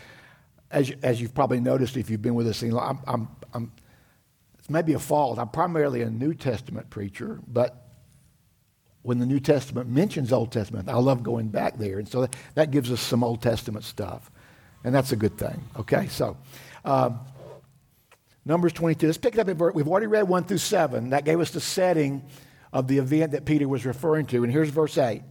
[0.70, 3.72] as, as you've probably noticed if you've been with us, I'm, I'm, I'm,
[4.58, 5.38] it's maybe a fault.
[5.38, 7.86] I'm primarily a New Testament preacher, but
[9.02, 11.98] when the New Testament mentions Old Testament, I love going back there.
[11.98, 14.30] And so that, that gives us some Old Testament stuff.
[14.82, 15.62] And that's a good thing.
[15.78, 16.36] Okay, so.
[16.84, 17.20] Um,
[18.46, 19.06] Numbers 22.
[19.06, 19.74] Let's pick it up at verse.
[19.74, 21.10] We've already read 1 through 7.
[21.10, 22.22] That gave us the setting
[22.72, 24.44] of the event that Peter was referring to.
[24.44, 25.22] And here's verse 8.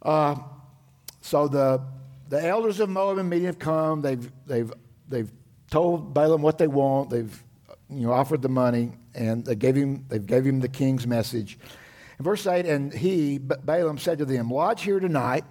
[0.00, 0.36] Uh,
[1.20, 1.82] so the,
[2.28, 4.02] the elders of Moab and Midian have come.
[4.02, 4.72] They've, they've,
[5.08, 5.30] they've
[5.70, 7.10] told Balaam what they want.
[7.10, 7.44] They've
[7.90, 11.58] you know, offered the money, and they gave him, they gave him the king's message.
[12.18, 15.44] In verse 8, and he, Balaam, said to them, Lodge here tonight,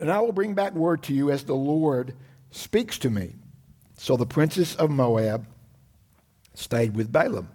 [0.00, 2.14] and I will bring back word to you as the Lord
[2.50, 3.34] speaks to me.
[3.96, 5.46] So the princess of Moab
[6.54, 7.48] stayed with Balaam.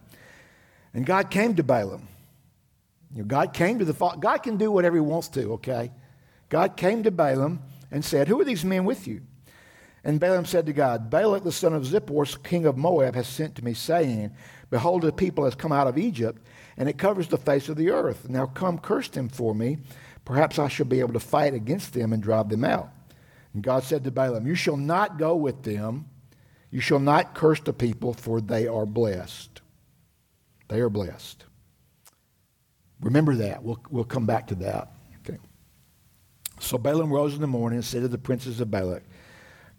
[0.93, 2.07] And God came to Balaam.
[3.13, 5.91] You know, God came to the God can do whatever he wants to, okay?
[6.49, 7.61] God came to Balaam
[7.93, 9.21] and said, Who are these men with you?
[10.03, 13.55] And Balaam said to God, Balak the son of Zippor, king of Moab, has sent
[13.55, 14.35] to me, saying,
[14.69, 17.91] Behold, the people has come out of Egypt, and it covers the face of the
[17.91, 18.27] earth.
[18.27, 19.77] Now come curse them for me.
[20.25, 22.89] Perhaps I shall be able to fight against them and drive them out.
[23.53, 26.09] And God said to Balaam, You shall not go with them
[26.73, 29.61] you shall not curse the people, for they are blessed.
[30.69, 31.45] They are blessed.
[32.99, 33.61] Remember that.
[33.61, 34.91] We'll, we'll come back to that.
[36.63, 39.03] So Balaam rose in the morning and said to the princes of Balak,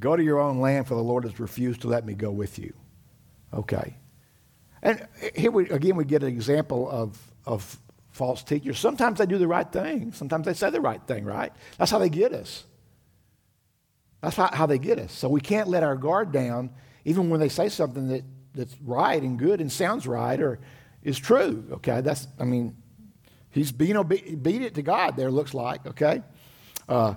[0.01, 2.59] Go to your own land, for the Lord has refused to let me go with
[2.59, 2.75] you.
[3.53, 3.97] Okay.
[4.83, 7.79] And here we, again, we get an example of, of
[8.11, 8.79] false teachers.
[8.79, 11.53] Sometimes they do the right thing, sometimes they say the right thing, right?
[11.79, 12.65] That's how they get us.
[14.21, 15.13] That's how they get us.
[15.13, 16.71] So we can't let our guard down
[17.05, 20.61] even when they say something that, that's right and good and sounds right or
[21.03, 21.65] is true.
[21.73, 22.77] Okay, that's, I mean,
[23.51, 26.23] he's being obe- obedient to God there, looks like, okay?
[26.89, 27.15] Uh,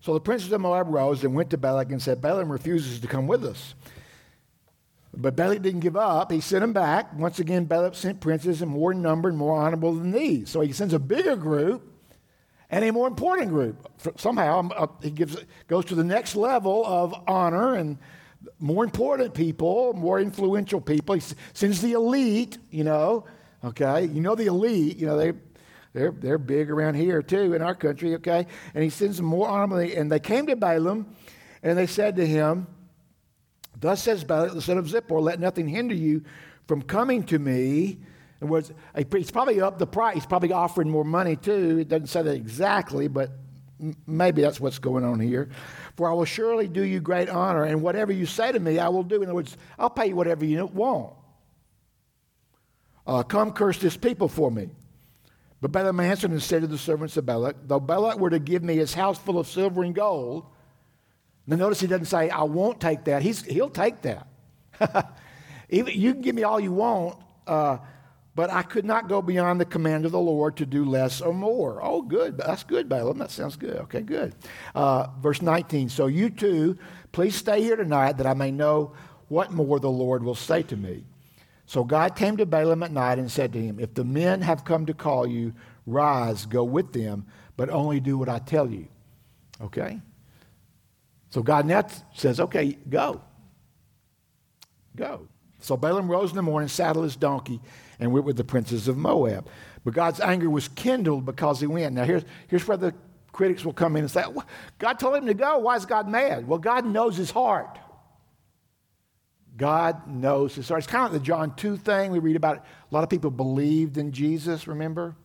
[0.00, 3.06] so the princes of Moab rose and went to Balak and said, Balaam refuses to
[3.06, 3.74] come with us.
[5.16, 6.30] But Balak didn't give up.
[6.30, 7.12] He sent him back.
[7.14, 10.50] Once again, Balak sent princes and more number and more honorable than these.
[10.50, 11.90] So he sends a bigger group
[12.70, 13.90] and a more important group.
[14.16, 15.36] Somehow uh, he gives,
[15.68, 17.98] goes to the next level of honor and
[18.58, 21.14] more important people, more influential people.
[21.14, 21.22] He
[21.54, 23.24] sends the elite, you know,
[23.64, 24.04] okay?
[24.04, 25.32] You know the elite, you know, they,
[25.96, 28.46] they're, they're big around here too in our country, okay?
[28.74, 29.94] And he sends them more army.
[29.94, 31.16] And they came to Balaam
[31.62, 32.66] and they said to him,
[33.80, 36.22] Thus says Balaam, the son of Zippor, let nothing hinder you
[36.66, 37.98] from coming to me.
[38.42, 38.72] In words,
[39.10, 40.16] he's probably up the price.
[40.16, 41.78] He's probably offering more money too.
[41.78, 43.30] It doesn't say that exactly, but
[44.06, 45.48] maybe that's what's going on here.
[45.96, 48.90] For I will surely do you great honor, and whatever you say to me, I
[48.90, 49.16] will do.
[49.16, 51.14] In other words, I'll pay you whatever you want.
[53.06, 54.68] Uh, come curse this people for me.
[55.66, 58.62] But Balaam answered and said to the servants of Balak, Though Balak were to give
[58.62, 60.46] me his house full of silver and gold,
[61.44, 63.20] now notice he doesn't say, I won't take that.
[63.20, 64.28] He's, he'll take that.
[65.68, 67.78] You can give me all you want, uh,
[68.36, 71.34] but I could not go beyond the command of the Lord to do less or
[71.34, 71.80] more.
[71.82, 72.38] Oh, good.
[72.38, 73.18] That's good, Balaam.
[73.18, 73.78] That sounds good.
[73.78, 74.36] Okay, good.
[74.76, 75.88] Uh, verse 19.
[75.88, 76.78] So you too,
[77.10, 78.92] please stay here tonight that I may know
[79.26, 81.04] what more the Lord will say to me.
[81.66, 84.64] So God came to Balaam at night and said to him, If the men have
[84.64, 85.52] come to call you,
[85.84, 88.86] rise, go with them, but only do what I tell you.
[89.60, 90.00] Okay?
[91.30, 93.20] So God now says, Okay, go.
[94.94, 95.28] Go.
[95.58, 97.60] So Balaam rose in the morning, saddled his donkey,
[97.98, 99.48] and went with the princes of Moab.
[99.84, 101.94] But God's anger was kindled because he went.
[101.94, 102.94] Now, here's, here's where the
[103.32, 104.24] critics will come in and say,
[104.78, 105.58] God told him to go.
[105.58, 106.46] Why is God mad?
[106.46, 107.78] Well, God knows his heart.
[109.56, 110.80] God knows his heart.
[110.80, 112.56] It's kind of like the John 2 thing we read about.
[112.56, 112.62] It.
[112.90, 115.16] A lot of people believed in Jesus, remember?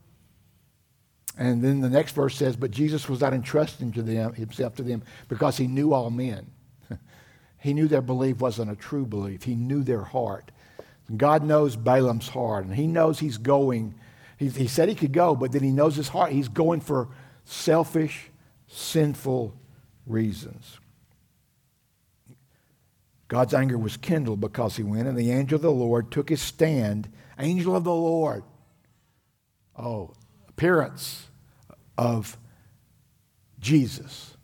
[1.37, 4.83] And then the next verse says, But Jesus was not entrusting to them, himself to
[4.83, 6.47] them because he knew all men.
[7.57, 10.51] he knew their belief wasn't a true belief, he knew their heart.
[11.07, 13.95] And God knows Balaam's heart, and he knows he's going.
[14.37, 16.31] He, he said he could go, but then he knows his heart.
[16.31, 17.09] He's going for
[17.43, 18.29] selfish,
[18.67, 19.53] sinful
[20.05, 20.79] reasons.
[23.31, 26.41] God's anger was kindled because he went, and the angel of the Lord took his
[26.41, 27.09] stand.
[27.39, 28.43] Angel of the Lord.
[29.73, 30.11] Oh,
[30.49, 31.29] appearance
[31.97, 32.37] of
[33.57, 34.35] Jesus.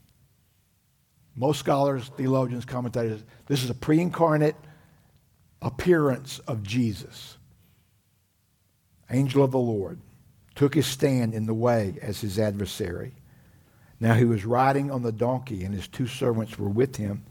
[1.36, 4.56] Most scholars, theologians, commentators, this is a pre incarnate
[5.62, 7.36] appearance of Jesus.
[9.10, 10.00] Angel of the Lord
[10.56, 13.16] took his stand in the way as his adversary.
[14.00, 17.26] Now he was riding on the donkey, and his two servants were with him.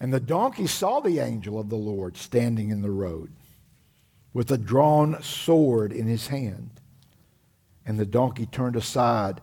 [0.00, 3.30] And the donkey saw the angel of the Lord standing in the road
[4.32, 6.70] with a drawn sword in his hand.
[7.84, 9.40] And the donkey turned aside,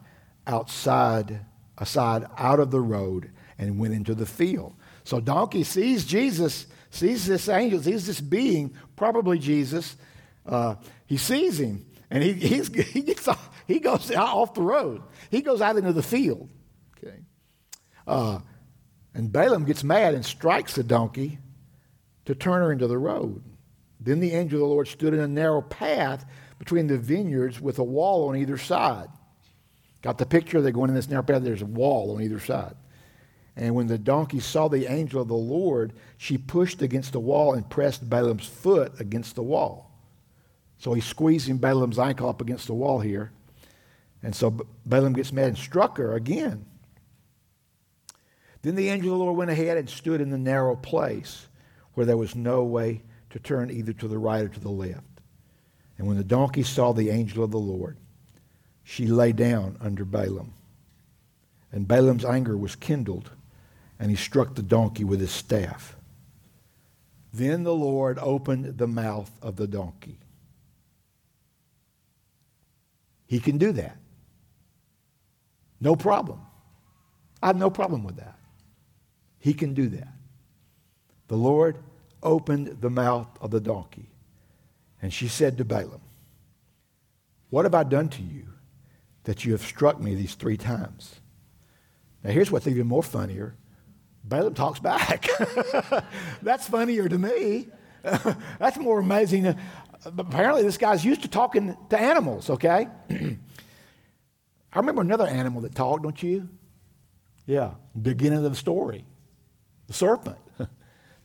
[0.48, 1.42] outside,
[1.78, 4.74] aside, out of the road, and went into the field.
[5.04, 9.96] So donkey sees Jesus, sees this angel, sees this being, probably Jesus.
[10.46, 12.34] Uh, he sees him, and he,
[12.64, 15.04] he gets off, he goes off the road.
[15.30, 16.50] He goes out into the field.
[16.98, 17.18] Okay.
[18.08, 18.40] Uh,
[19.18, 21.40] and Balaam gets mad and strikes the donkey
[22.26, 23.42] to turn her into the road.
[24.00, 26.24] Then the angel of the Lord stood in a narrow path
[26.60, 29.08] between the vineyards with a wall on either side.
[30.04, 30.62] Got the picture?
[30.62, 32.76] They're going in this narrow path, there's a wall on either side.
[33.56, 37.56] And when the donkey saw the angel of the Lord, she pushed against the wall
[37.56, 39.92] and pressed Balaam's foot against the wall.
[40.78, 43.32] So he's squeezing Balaam's ankle up against the wall here.
[44.22, 44.52] And so
[44.86, 46.68] Balaam gets mad and struck her again.
[48.62, 51.48] Then the angel of the Lord went ahead and stood in the narrow place
[51.94, 55.04] where there was no way to turn either to the right or to the left.
[55.98, 57.98] And when the donkey saw the angel of the Lord,
[58.84, 60.54] she lay down under Balaam.
[61.72, 63.32] And Balaam's anger was kindled,
[64.00, 65.96] and he struck the donkey with his staff.
[67.34, 70.18] Then the Lord opened the mouth of the donkey.
[73.26, 73.98] He can do that.
[75.82, 76.40] No problem.
[77.44, 78.37] I have no problem with that.
[79.48, 80.10] He can do that.
[81.30, 81.78] The Lord
[82.22, 84.10] opened the mouth of the donkey.
[85.02, 86.02] And she said to Balaam,
[87.50, 88.50] What have I done to you
[89.24, 91.22] that you have struck me these three times?
[92.26, 93.56] Now, here's what's even more funnier
[94.26, 95.28] Balaam talks back.
[96.42, 97.70] That's funnier to me.
[98.60, 99.56] That's more amazing.
[100.04, 102.90] Apparently, this guy's used to talking to animals, okay?
[103.10, 103.38] I
[104.76, 106.50] remember another animal that talked, don't you?
[107.46, 109.06] Yeah, beginning of the story
[109.88, 110.38] the serpent.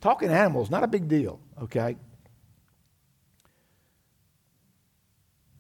[0.01, 1.97] talking animals, not a big deal, okay?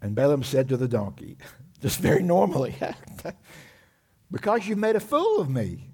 [0.01, 1.39] And Balaam said to the donkey,
[1.81, 2.75] just very normally,
[4.31, 5.91] Because you made a fool of me,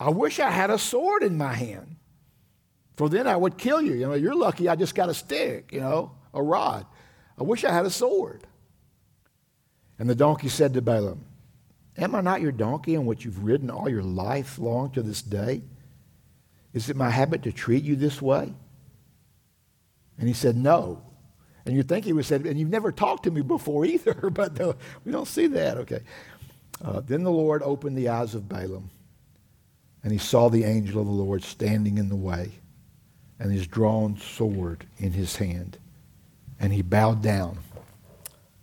[0.00, 1.96] I wish I had a sword in my hand,
[2.96, 3.92] for then I would kill you.
[3.92, 6.86] You know, you're lucky I just got a stick, you know, a rod.
[7.38, 8.46] I wish I had a sword.
[9.98, 11.26] And the donkey said to Balaam,
[11.98, 15.20] Am I not your donkey on which you've ridden all your life long to this
[15.20, 15.62] day?
[16.72, 18.52] Is it my habit to treat you this way?
[20.18, 21.02] And he said, No.
[21.66, 24.58] And you'd think he would say, and you've never talked to me before either, but
[24.58, 25.76] no, we don't see that.
[25.78, 26.00] Okay.
[26.82, 28.90] Uh, then the Lord opened the eyes of Balaam,
[30.02, 32.52] and he saw the angel of the Lord standing in the way,
[33.38, 35.76] and his drawn sword in his hand.
[36.58, 37.58] And he bowed down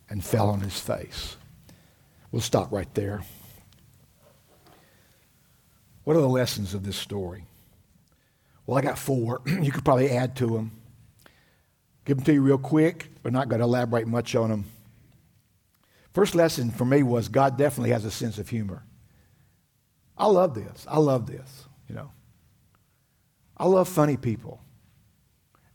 [0.09, 1.35] and fell on his face.
[2.31, 3.23] We'll stop right there.
[6.03, 7.43] What are the lessons of this story?
[8.67, 9.41] Well, I got four.
[9.47, 10.71] you could probably add to them.
[12.05, 13.09] Give them to you real quick.
[13.23, 14.65] We're not going to elaborate much on them.
[16.13, 18.83] First lesson for me was God definitely has a sense of humor.
[20.17, 20.85] I love this.
[20.89, 22.11] I love this, you know.
[23.57, 24.61] I love funny people.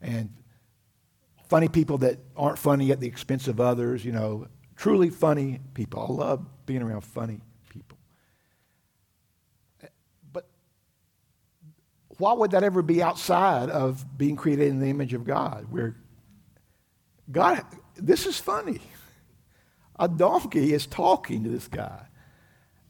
[0.00, 0.30] And
[1.48, 6.00] funny people that aren't funny at the expense of others, you know, truly funny people.
[6.00, 7.98] I love being around funny people.
[10.32, 10.48] But
[12.22, 15.66] why would that ever be outside of being created in the image of God?
[15.68, 15.96] We're
[17.28, 17.64] God,
[17.96, 18.80] this is funny.
[19.98, 22.06] A donkey is talking to this guy.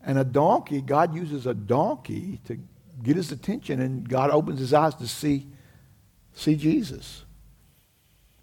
[0.05, 2.59] And a donkey, God uses a donkey to
[3.03, 5.47] get his attention, and God opens his eyes to see,
[6.35, 7.25] see Jesus.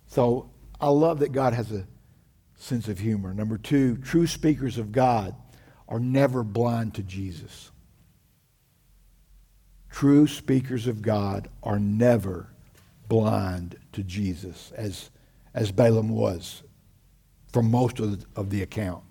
[0.08, 0.50] So
[0.82, 1.86] I love that God has a
[2.56, 3.32] sense of humor.
[3.32, 5.36] Number two, true speakers of God
[5.88, 7.70] are never blind to Jesus.
[10.00, 12.47] True speakers of God are never
[13.10, 15.10] blind to Jesus, as,
[15.54, 16.64] as Balaam was
[17.52, 19.04] for most of the, of the account.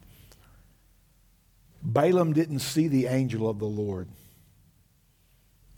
[1.83, 4.09] Balaam didn't see the angel of the Lord.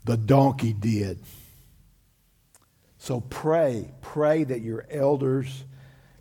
[0.05, 1.19] The donkey did.
[2.97, 5.65] So pray, pray that your elders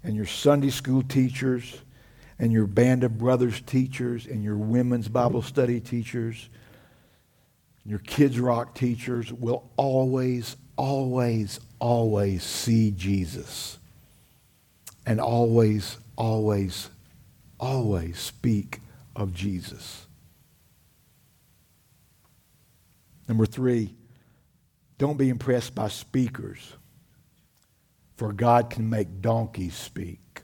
[0.03, 1.81] and your Sunday school teachers
[2.41, 6.49] and your band of brothers teachers and your women's Bible study teachers,
[7.85, 13.79] your kids rock teachers will always, always, always see Jesus
[15.07, 16.91] and always, always,
[17.59, 18.81] always speak
[19.17, 20.07] of Jesus.
[23.27, 23.95] Number three,
[24.99, 26.75] don't be impressed by speakers,
[28.17, 30.43] for God can make donkeys speak.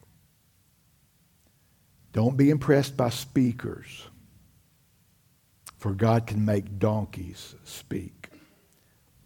[2.13, 4.09] Don't be impressed by speakers,
[5.87, 8.31] for God can make donkeys speak.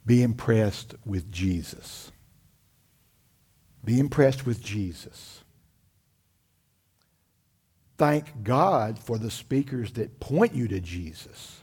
[0.05, 2.13] Be impressed with Jesus.
[3.83, 5.43] Be impressed with Jesus.
[7.97, 11.63] Thank God for the speakers that point you to Jesus.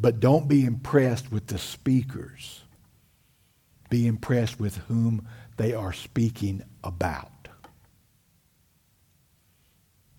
[0.00, 2.62] But don't be impressed with the speakers.
[3.88, 5.28] Be impressed with whom
[5.58, 7.30] they are speaking about.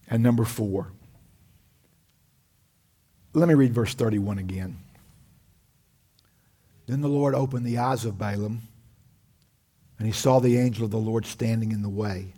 [0.09, 0.93] And number four,
[3.35, 4.77] let me read verse 31 again.
[6.87, 8.61] Then the Lord opened the eyes of Balaam,
[9.97, 12.33] and he saw the angel of the Lord standing in the way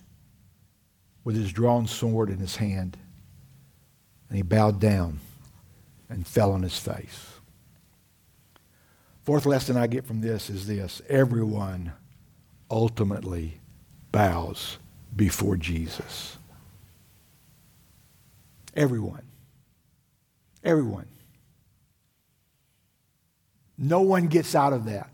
[1.24, 2.98] with his drawn sword in his hand.
[4.30, 5.20] And he bowed down
[6.10, 7.34] and fell on his face.
[9.24, 11.92] Fourth lesson I get from this is this everyone
[12.72, 13.60] ultimately
[14.12, 14.78] bows
[15.16, 16.38] before Jesus.
[18.76, 19.27] Everyone.
[20.64, 21.08] Everyone.
[23.78, 25.10] No one gets out of that.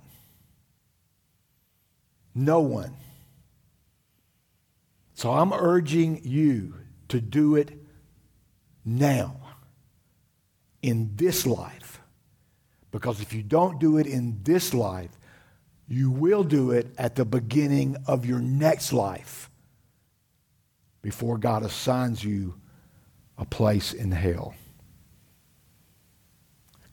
[2.34, 2.96] No one.
[5.14, 6.76] So I'm urging you
[7.10, 7.72] to do it
[8.84, 9.36] now
[10.82, 12.02] in this life.
[12.92, 15.12] Because if you don't do it in this life,
[15.88, 19.50] you will do it at the beginning of your next life
[21.02, 22.56] before God assigns you
[23.38, 24.56] a place in hell.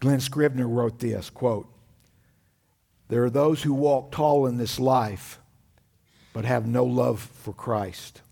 [0.01, 1.69] Glen Scrivener wrote this quote,
[3.09, 5.39] There are those who walk tall in this life
[6.33, 8.23] but have no love for Christ.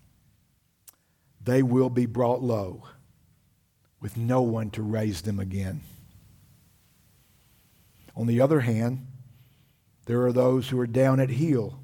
[1.43, 2.83] They will be brought low
[4.01, 5.81] with no one to raise them again.
[8.15, 9.05] On the other hand,
[10.05, 11.79] there are those who are down at heel,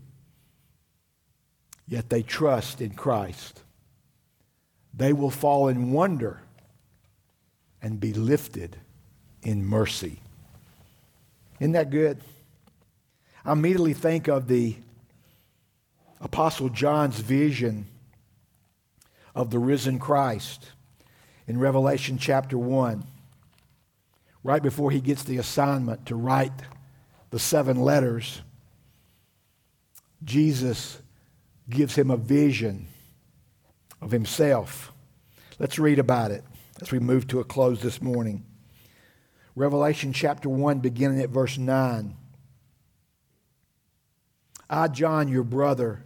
[1.87, 3.61] yet they trust in Christ.
[4.93, 6.41] They will fall in wonder
[7.81, 8.77] and be lifted
[9.45, 10.19] in mercy.
[11.59, 12.19] Isn't that good?
[13.45, 14.75] I immediately think of the
[16.19, 17.85] Apostle John's vision
[19.35, 20.71] of the risen Christ
[21.47, 23.05] in Revelation chapter 1,
[24.43, 26.51] right before he gets the assignment to write
[27.29, 28.41] the seven letters,
[30.23, 30.99] Jesus
[31.69, 32.87] gives him a vision
[34.01, 34.91] of himself.
[35.59, 36.43] Let's read about it
[36.81, 38.43] as we move to a close this morning.
[39.55, 42.15] Revelation chapter 1, beginning at verse 9.
[44.69, 46.03] I, John, your brother,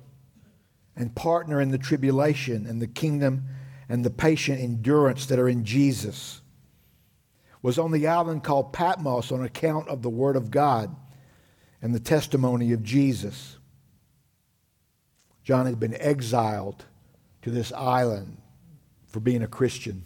[0.96, 3.46] and partner in the tribulation and the kingdom
[3.88, 6.42] and the patient endurance that are in Jesus,
[7.62, 10.96] was on the island called Patmos on account of the Word of God
[11.82, 13.58] and the testimony of Jesus.
[15.44, 16.86] John had been exiled
[17.42, 18.38] to this island
[19.08, 20.06] for being a Christian.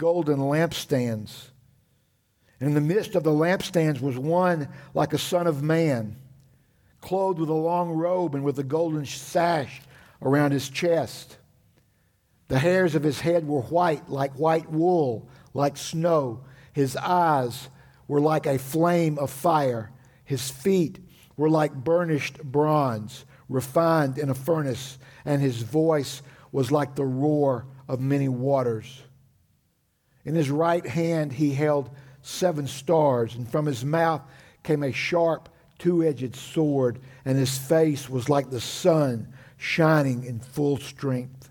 [0.00, 1.50] golden lampstands.
[2.58, 6.16] And in the midst of the lampstands was one like a son of man
[7.02, 9.82] clothed with a long robe and with a golden sash
[10.22, 11.36] around his chest.
[12.48, 16.44] The hairs of his head were white, like white wool, like snow.
[16.72, 17.68] His eyes
[18.08, 19.92] were like a flame of fire.
[20.24, 20.98] His feet
[21.36, 26.22] were like burnished bronze, refined in a furnace, and his voice
[26.52, 29.02] was like the roar of many waters.
[30.24, 31.90] In his right hand he held
[32.22, 34.22] seven stars, and from his mouth
[34.62, 35.48] came a sharp,
[35.78, 41.50] two edged sword, and his face was like the sun shining in full strength.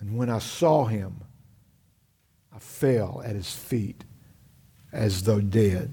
[0.00, 1.22] And when I saw him,
[2.54, 4.04] I fell at his feet
[4.92, 5.92] as though dead.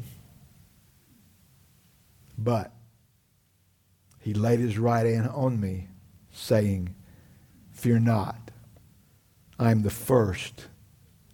[2.37, 2.71] But
[4.19, 5.87] he laid his right hand on me,
[6.31, 6.95] saying,
[7.71, 8.51] Fear not,
[9.57, 10.67] I am the first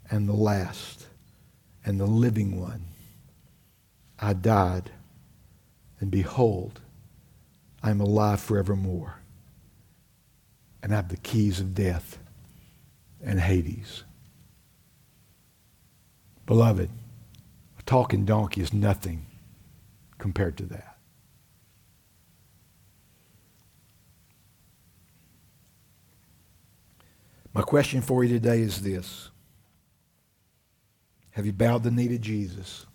[0.09, 1.07] and the last
[1.85, 2.85] and the living one.
[4.19, 4.91] I died,
[5.99, 6.81] and behold,
[7.83, 9.21] I am alive forevermore,
[10.81, 12.17] and I have the keys of death
[13.23, 14.03] and Hades.
[16.45, 16.89] Beloved,
[17.77, 19.25] a talking donkey is nothing
[20.17, 20.97] compared to that.
[27.53, 29.29] My question for you today is this
[31.37, 32.87] Have you bowed the knee to Jesus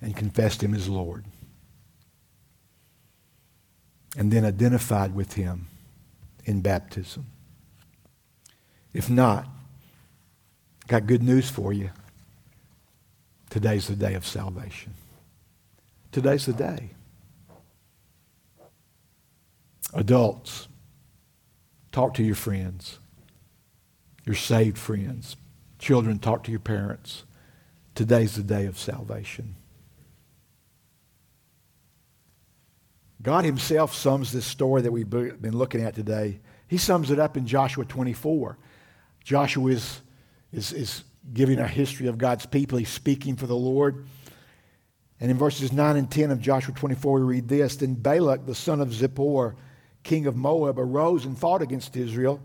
[0.00, 1.24] and confessed him as Lord?
[4.16, 5.68] And then identified with him
[6.44, 7.26] in baptism?
[8.92, 9.46] If not,
[10.88, 11.90] got good news for you.
[13.48, 14.94] Today's the day of salvation.
[16.10, 16.90] Today's the day.
[19.92, 20.66] Adults,
[21.92, 22.98] talk to your friends,
[24.24, 25.36] your saved friends.
[25.84, 27.24] Children, talk to your parents.
[27.94, 29.54] Today's the day of salvation.
[33.20, 36.40] God Himself sums this story that we've been looking at today.
[36.68, 38.56] He sums it up in Joshua 24.
[39.22, 40.00] Joshua is,
[40.54, 41.04] is, is
[41.34, 42.78] giving a history of God's people.
[42.78, 44.06] He's speaking for the Lord.
[45.20, 48.54] And in verses 9 and 10 of Joshua 24, we read this Then Balak, the
[48.54, 49.54] son of Zippor,
[50.02, 52.40] king of Moab, arose and fought against Israel.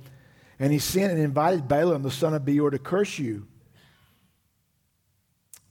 [0.59, 3.47] And he sent and invited Balaam, the son of Beor, to curse you.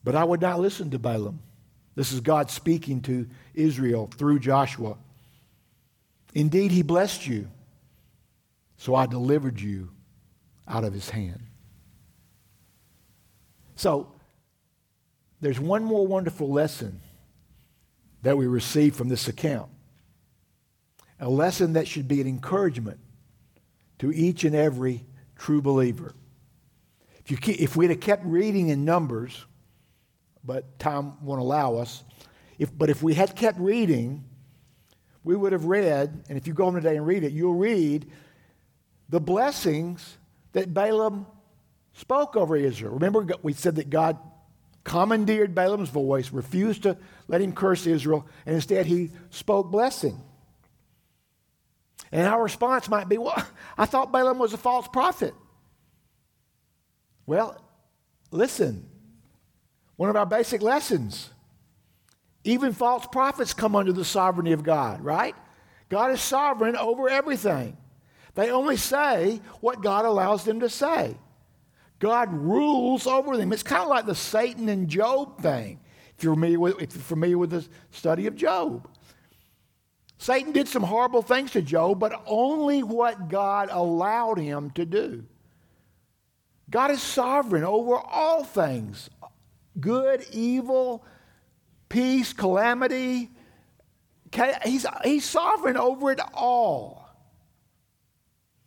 [0.03, 1.41] But I would not listen to Balaam.
[1.95, 4.97] This is God speaking to Israel through Joshua.
[6.35, 7.49] Indeed, he blessed you,
[8.77, 9.91] so I delivered you
[10.67, 11.43] out of his hand.
[13.75, 14.13] So,
[15.41, 17.01] there's one more wonderful lesson
[18.23, 19.71] that we receive from this account.
[21.21, 22.99] A lesson that should be an encouragement
[23.99, 25.05] to each and every
[25.37, 26.15] true believer.
[27.25, 29.45] If, you if we'd have kept reading in Numbers,
[30.45, 32.03] but time won't allow us,
[32.59, 34.25] if, but if we had kept reading,
[35.25, 38.11] we would have read, and if you go home today and read it, you'll read
[39.09, 40.17] the blessings
[40.53, 41.27] that Balaam
[41.93, 42.95] spoke over Israel.
[42.95, 44.19] Remember, we said that God
[44.85, 46.97] commandeered Balaam's voice, refused to
[47.27, 50.21] let him curse Israel, and instead he spoke blessing.
[52.11, 53.43] And our response might be, well,
[53.79, 55.35] I thought Balaam was a false prophet.
[57.27, 57.63] Well,
[58.31, 58.89] listen,
[59.97, 61.31] one of our basic lessons
[62.49, 65.35] even false prophets come under the sovereignty of God, right?
[65.89, 67.77] God is sovereign over everything.
[68.35, 71.17] They only say what God allows them to say.
[71.99, 73.53] God rules over them.
[73.53, 75.81] It's kind of like the Satan and Job thing.
[76.17, 78.89] If you're familiar with, if you're familiar with the study of Job.
[80.19, 85.25] Satan did some horrible things to Job, but only what God allowed him to do.
[86.69, 89.09] God is sovereign over all things
[89.81, 91.05] good, evil,
[91.89, 93.31] peace, calamity.
[94.65, 97.09] He's, he's sovereign over it all.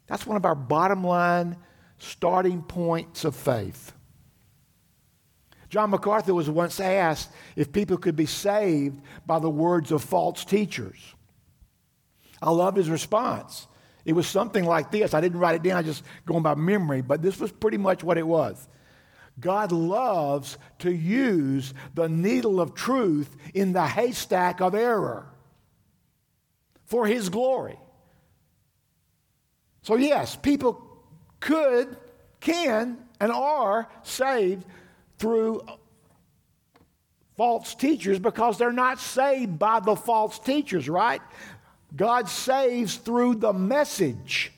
[0.07, 1.57] That's one of our bottom line
[1.97, 3.93] starting points of faith.
[5.69, 10.43] John MacArthur was once asked if people could be saved by the words of false
[10.43, 11.15] teachers.
[12.41, 13.67] I love his response.
[14.03, 15.13] It was something like this.
[15.13, 18.03] I didn't write it down, I just going by memory, but this was pretty much
[18.03, 18.67] what it was.
[19.39, 25.27] God loves to use the needle of truth in the haystack of error
[26.85, 27.79] for his glory.
[29.83, 30.85] So, yes, people
[31.39, 31.97] could,
[32.39, 34.65] can, and are saved
[35.17, 35.61] through
[37.37, 41.21] false teachers because they're not saved by the false teachers, right?
[41.95, 44.51] God saves through the message,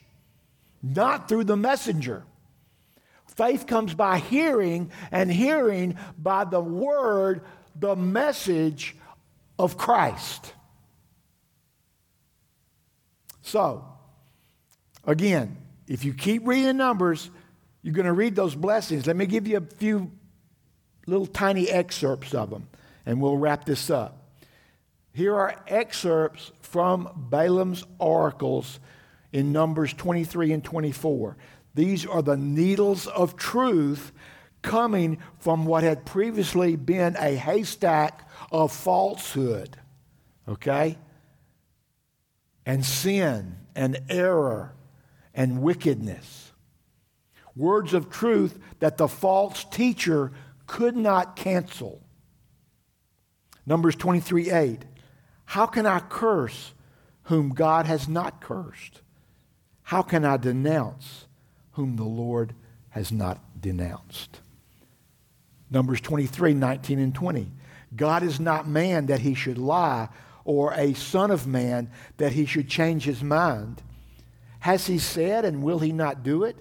[0.81, 2.23] not through the messenger.
[3.27, 7.41] Faith comes by hearing, and hearing by the word,
[7.75, 8.95] the message
[9.57, 10.53] of Christ.
[13.41, 13.85] So,
[15.05, 15.57] again,
[15.87, 17.29] if you keep reading Numbers,
[17.81, 19.07] you're going to read those blessings.
[19.07, 20.11] Let me give you a few
[21.07, 22.67] little tiny excerpts of them,
[23.05, 24.22] and we'll wrap this up.
[25.13, 28.79] Here are excerpts from Balaam's oracles
[29.31, 31.37] in Numbers 23 and 24.
[31.75, 34.11] These are the needles of truth
[34.63, 39.77] coming from what had previously been a haystack of falsehood,
[40.47, 40.97] okay?
[42.65, 44.73] And sin and error
[45.35, 46.53] and wickedness.
[47.55, 50.31] Words of truth that the false teacher
[50.65, 52.01] could not cancel.
[53.67, 54.85] Numbers 23 8.
[55.45, 56.73] How can I curse
[57.23, 59.01] whom God has not cursed?
[59.83, 61.27] How can I denounce
[61.73, 62.53] whom the Lord
[62.89, 64.39] has not denounced?
[65.69, 67.51] Numbers 23 19 and 20.
[67.95, 70.09] God is not man that he should lie,
[70.45, 73.81] or a son of man that he should change his mind.
[74.59, 76.57] Has he said, and will he not do it?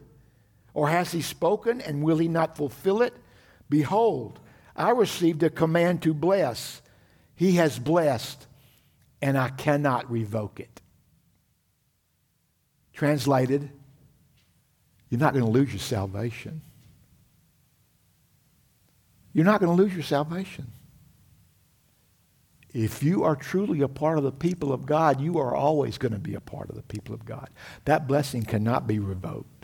[0.74, 3.14] Or has he spoken, and will he not fulfill it?
[3.68, 4.40] Behold,
[4.74, 6.82] I received a command to bless.
[7.34, 8.46] He has blessed,
[9.22, 10.80] and I cannot revoke it.
[12.92, 13.70] Translated,
[15.08, 16.60] you're not going to lose your salvation.
[19.32, 20.72] You're not going to lose your salvation.
[22.74, 26.12] If you are truly a part of the people of God, you are always going
[26.12, 27.48] to be a part of the people of God.
[27.84, 29.61] That blessing cannot be revoked.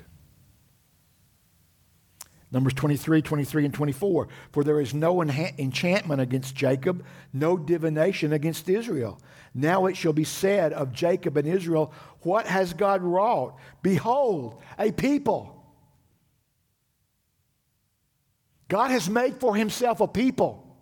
[2.51, 4.29] Numbers 23, 23, and 24.
[4.53, 9.21] For there is no enchantment against Jacob, no divination against Israel.
[9.55, 11.93] Now it shall be said of Jacob and Israel,
[12.23, 13.59] What has God wrought?
[13.83, 15.55] Behold, a people.
[18.69, 20.77] God has made for himself a people,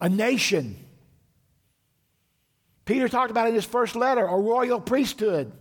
[0.00, 0.76] a nation.
[2.86, 5.52] Peter talked about in his first letter a royal priesthood.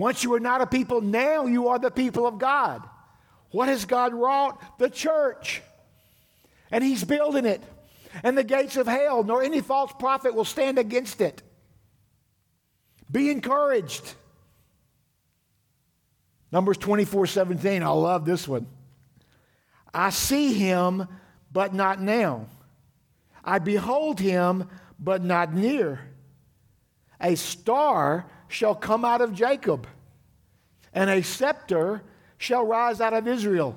[0.00, 2.82] Once you were not a people, now you are the people of God.
[3.50, 4.78] What has God wrought?
[4.78, 5.60] The church.
[6.70, 7.62] And He's building it.
[8.22, 11.42] And the gates of hell, nor any false prophet will stand against it.
[13.10, 14.14] Be encouraged.
[16.50, 17.82] Numbers 24 17.
[17.82, 18.68] I love this one.
[19.92, 21.08] I see him,
[21.52, 22.46] but not now.
[23.44, 24.66] I behold him,
[24.98, 26.00] but not near.
[27.20, 29.86] A star shall come out of Jacob,
[30.92, 32.02] and a scepter
[32.36, 33.76] shall rise out of Israel.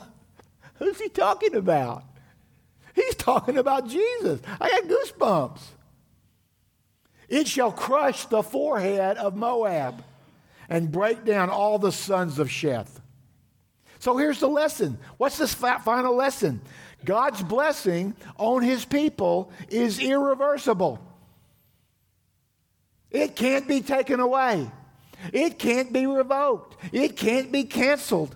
[0.74, 2.04] Who's he talking about?
[2.94, 4.40] He's talking about Jesus.
[4.60, 5.60] I got goosebumps.
[7.28, 10.04] It shall crush the forehead of Moab
[10.68, 13.00] and break down all the sons of Sheth.
[13.98, 14.98] So here's the lesson.
[15.16, 16.60] What's this final lesson?
[17.04, 21.00] God's blessing on his people is irreversible.
[23.10, 24.70] It can't be taken away.
[25.32, 26.76] It can't be revoked.
[26.92, 28.34] It can't be canceled.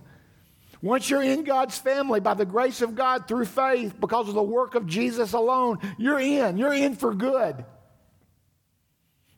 [0.82, 4.42] Once you're in God's family by the grace of God through faith because of the
[4.42, 6.56] work of Jesus alone, you're in.
[6.56, 7.64] You're in for good.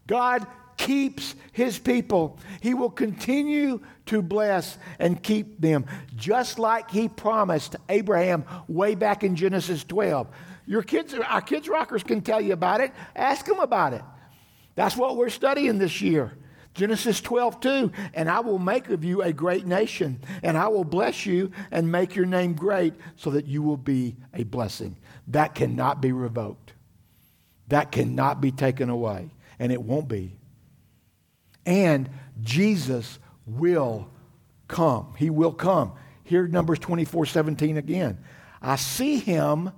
[0.07, 2.39] God keeps his people.
[2.61, 9.25] He will continue to bless and keep them, just like he promised Abraham way back
[9.25, 10.29] in Genesis 12.
[10.67, 12.93] Your kids, our kids rockers can tell you about it.
[13.17, 14.03] Ask them about it.
[14.75, 16.33] That's what we're studying this year.
[16.75, 17.93] Genesis 12, 2.
[18.15, 21.93] And I will make of you a great nation, and I will bless you and
[21.93, 24.97] make your name great so that you will be a blessing.
[25.29, 26.73] That cannot be revoked,
[27.69, 30.37] that cannot be taken away, and it won't be.
[31.67, 32.09] And
[32.41, 34.09] Jesus will
[34.69, 35.15] come.
[35.17, 35.93] He will come.
[36.25, 38.19] Here, Numbers 24, 17 again.
[38.61, 39.71] I see him,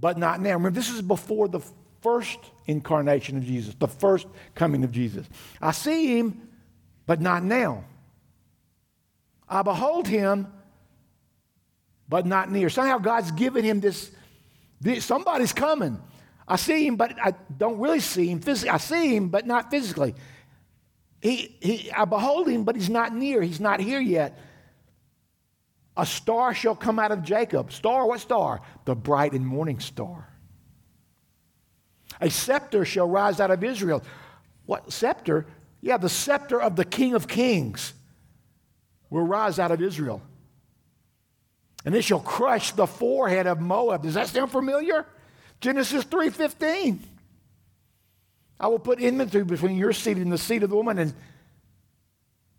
[0.00, 0.54] but not now.
[0.54, 1.60] Remember, this is before the
[2.00, 2.38] first
[2.68, 5.26] incarnation of Jesus, the first coming of Jesus.
[5.60, 6.48] I see him,
[7.06, 7.84] but not now.
[9.48, 10.46] I behold him,
[12.08, 12.68] but not near.
[12.68, 14.12] Somehow God's given him this,
[14.80, 16.00] this somebody's coming.
[16.46, 18.70] I see him, but I don't really see him physically.
[18.70, 20.14] I see him, but not physically.
[21.20, 23.42] He, he, I behold him, but he's not near.
[23.42, 24.38] He's not here yet.
[25.96, 27.72] A star shall come out of Jacob.
[27.72, 28.60] Star, what star?
[28.84, 30.28] The bright and morning star.
[32.20, 34.02] A scepter shall rise out of Israel.
[34.66, 35.46] What scepter?
[35.80, 37.92] Yeah, the scepter of the King of Kings
[39.10, 40.20] will rise out of Israel.
[41.84, 44.02] And it shall crush the forehead of Moab.
[44.02, 45.06] Does that sound familiar?
[45.60, 47.02] Genesis 3:15.
[48.60, 51.14] I will put enmity between your seed and the seed of the woman, and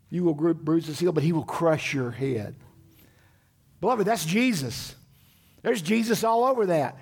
[0.08, 2.56] you will bruise his heel, but he will crush your head.
[3.80, 4.94] Beloved, that's Jesus.
[5.62, 6.96] There's Jesus all over that.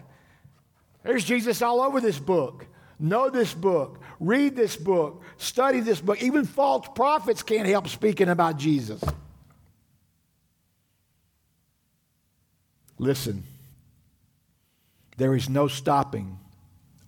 [1.03, 2.67] There's Jesus all over this book.
[2.99, 6.23] know this book, read this book, study this book.
[6.23, 9.03] Even false prophets can't help speaking about Jesus.
[12.99, 13.45] Listen,
[15.17, 16.39] there is no stopping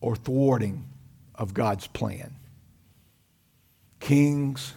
[0.01, 0.85] or thwarting
[1.35, 2.35] of God's plan.
[3.99, 4.75] Kings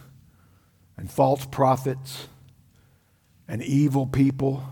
[0.96, 2.28] and false prophets
[3.46, 4.64] and evil people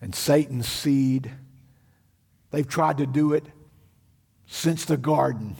[0.00, 1.30] and Satan's seed,
[2.50, 3.44] they've tried to do it
[4.46, 5.56] since the garden.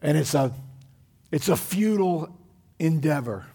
[0.00, 0.52] And it's a,
[1.30, 2.36] it's a futile
[2.78, 3.46] endeavor.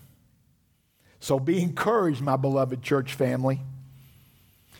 [1.20, 3.62] So be encouraged, my beloved church family.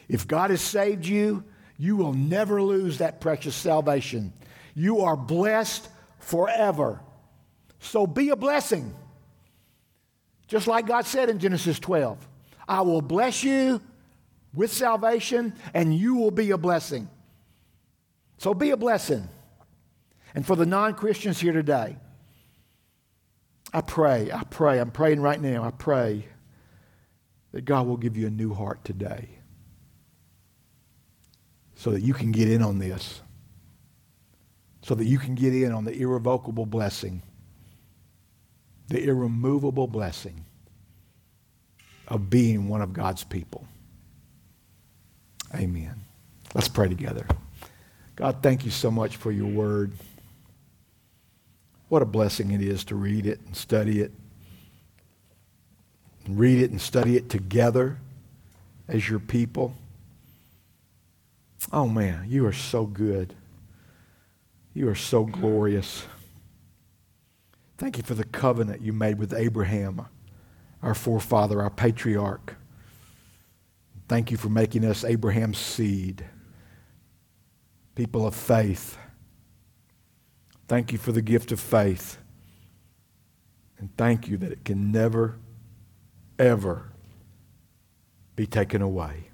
[0.10, 1.44] If God has saved you,
[1.78, 4.34] you will never lose that precious salvation.
[4.76, 5.88] You are blessed
[6.20, 7.00] forever.
[7.80, 8.94] So be a blessing.
[10.48, 12.28] Just like God said in Genesis 12
[12.68, 13.82] I will bless you
[14.54, 17.10] with salvation, and you will be a blessing.
[18.38, 19.28] So be a blessing.
[20.36, 21.98] And for the non Christians here today,
[23.74, 26.28] I pray, I pray, I'm praying right now, I pray
[27.52, 29.30] that God will give you a new heart today
[31.76, 33.22] so that you can get in on this,
[34.82, 37.22] so that you can get in on the irrevocable blessing,
[38.88, 40.46] the irremovable blessing
[42.08, 43.68] of being one of God's people.
[45.56, 46.02] Amen.
[46.54, 47.28] Let's pray together.
[48.16, 49.94] God, thank you so much for your word.
[51.90, 54.12] What a blessing it is to read it and study it.
[56.26, 57.98] And read it and study it together
[58.88, 59.76] as your people.
[61.72, 63.34] Oh man, you are so good.
[64.74, 66.06] You are so glorious.
[67.78, 70.06] Thank you for the covenant you made with Abraham,
[70.82, 72.56] our forefather, our patriarch.
[74.08, 76.26] Thank you for making us Abraham's seed,
[77.96, 78.98] people of faith.
[80.68, 82.18] Thank you for the gift of faith.
[83.78, 85.38] And thank you that it can never,
[86.40, 86.92] ever
[88.36, 89.30] be taken away.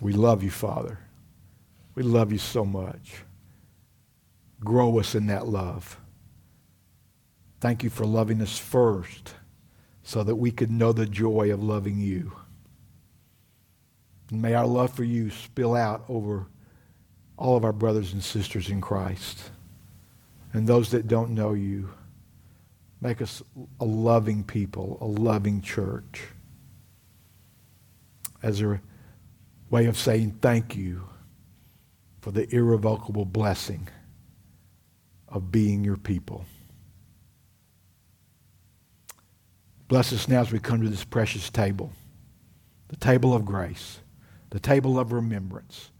[0.00, 0.98] We love you, Father.
[1.94, 3.24] We love you so much.
[4.60, 5.98] Grow us in that love.
[7.60, 9.34] Thank you for loving us first
[10.02, 12.32] so that we could know the joy of loving you.
[14.34, 16.48] And may our love for you spill out over
[17.36, 19.52] all of our brothers and sisters in Christ
[20.52, 21.90] and those that don't know you.
[23.00, 23.44] Make us
[23.78, 26.24] a loving people, a loving church.
[28.42, 28.80] As a
[29.70, 31.08] way of saying thank you
[32.20, 33.86] for the irrevocable blessing
[35.28, 36.44] of being your people.
[39.86, 41.92] Bless us now as we come to this precious table,
[42.88, 44.00] the table of grace,
[44.54, 45.90] the table of remembrance,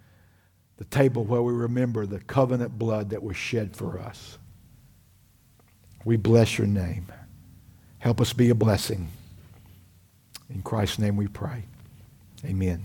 [0.76, 4.38] the table where we remember the covenant blood that was shed for us.
[6.04, 7.08] We bless your name.
[7.98, 9.08] Help us be a blessing.
[10.48, 11.64] In Christ's name we pray.
[12.44, 12.84] Amen.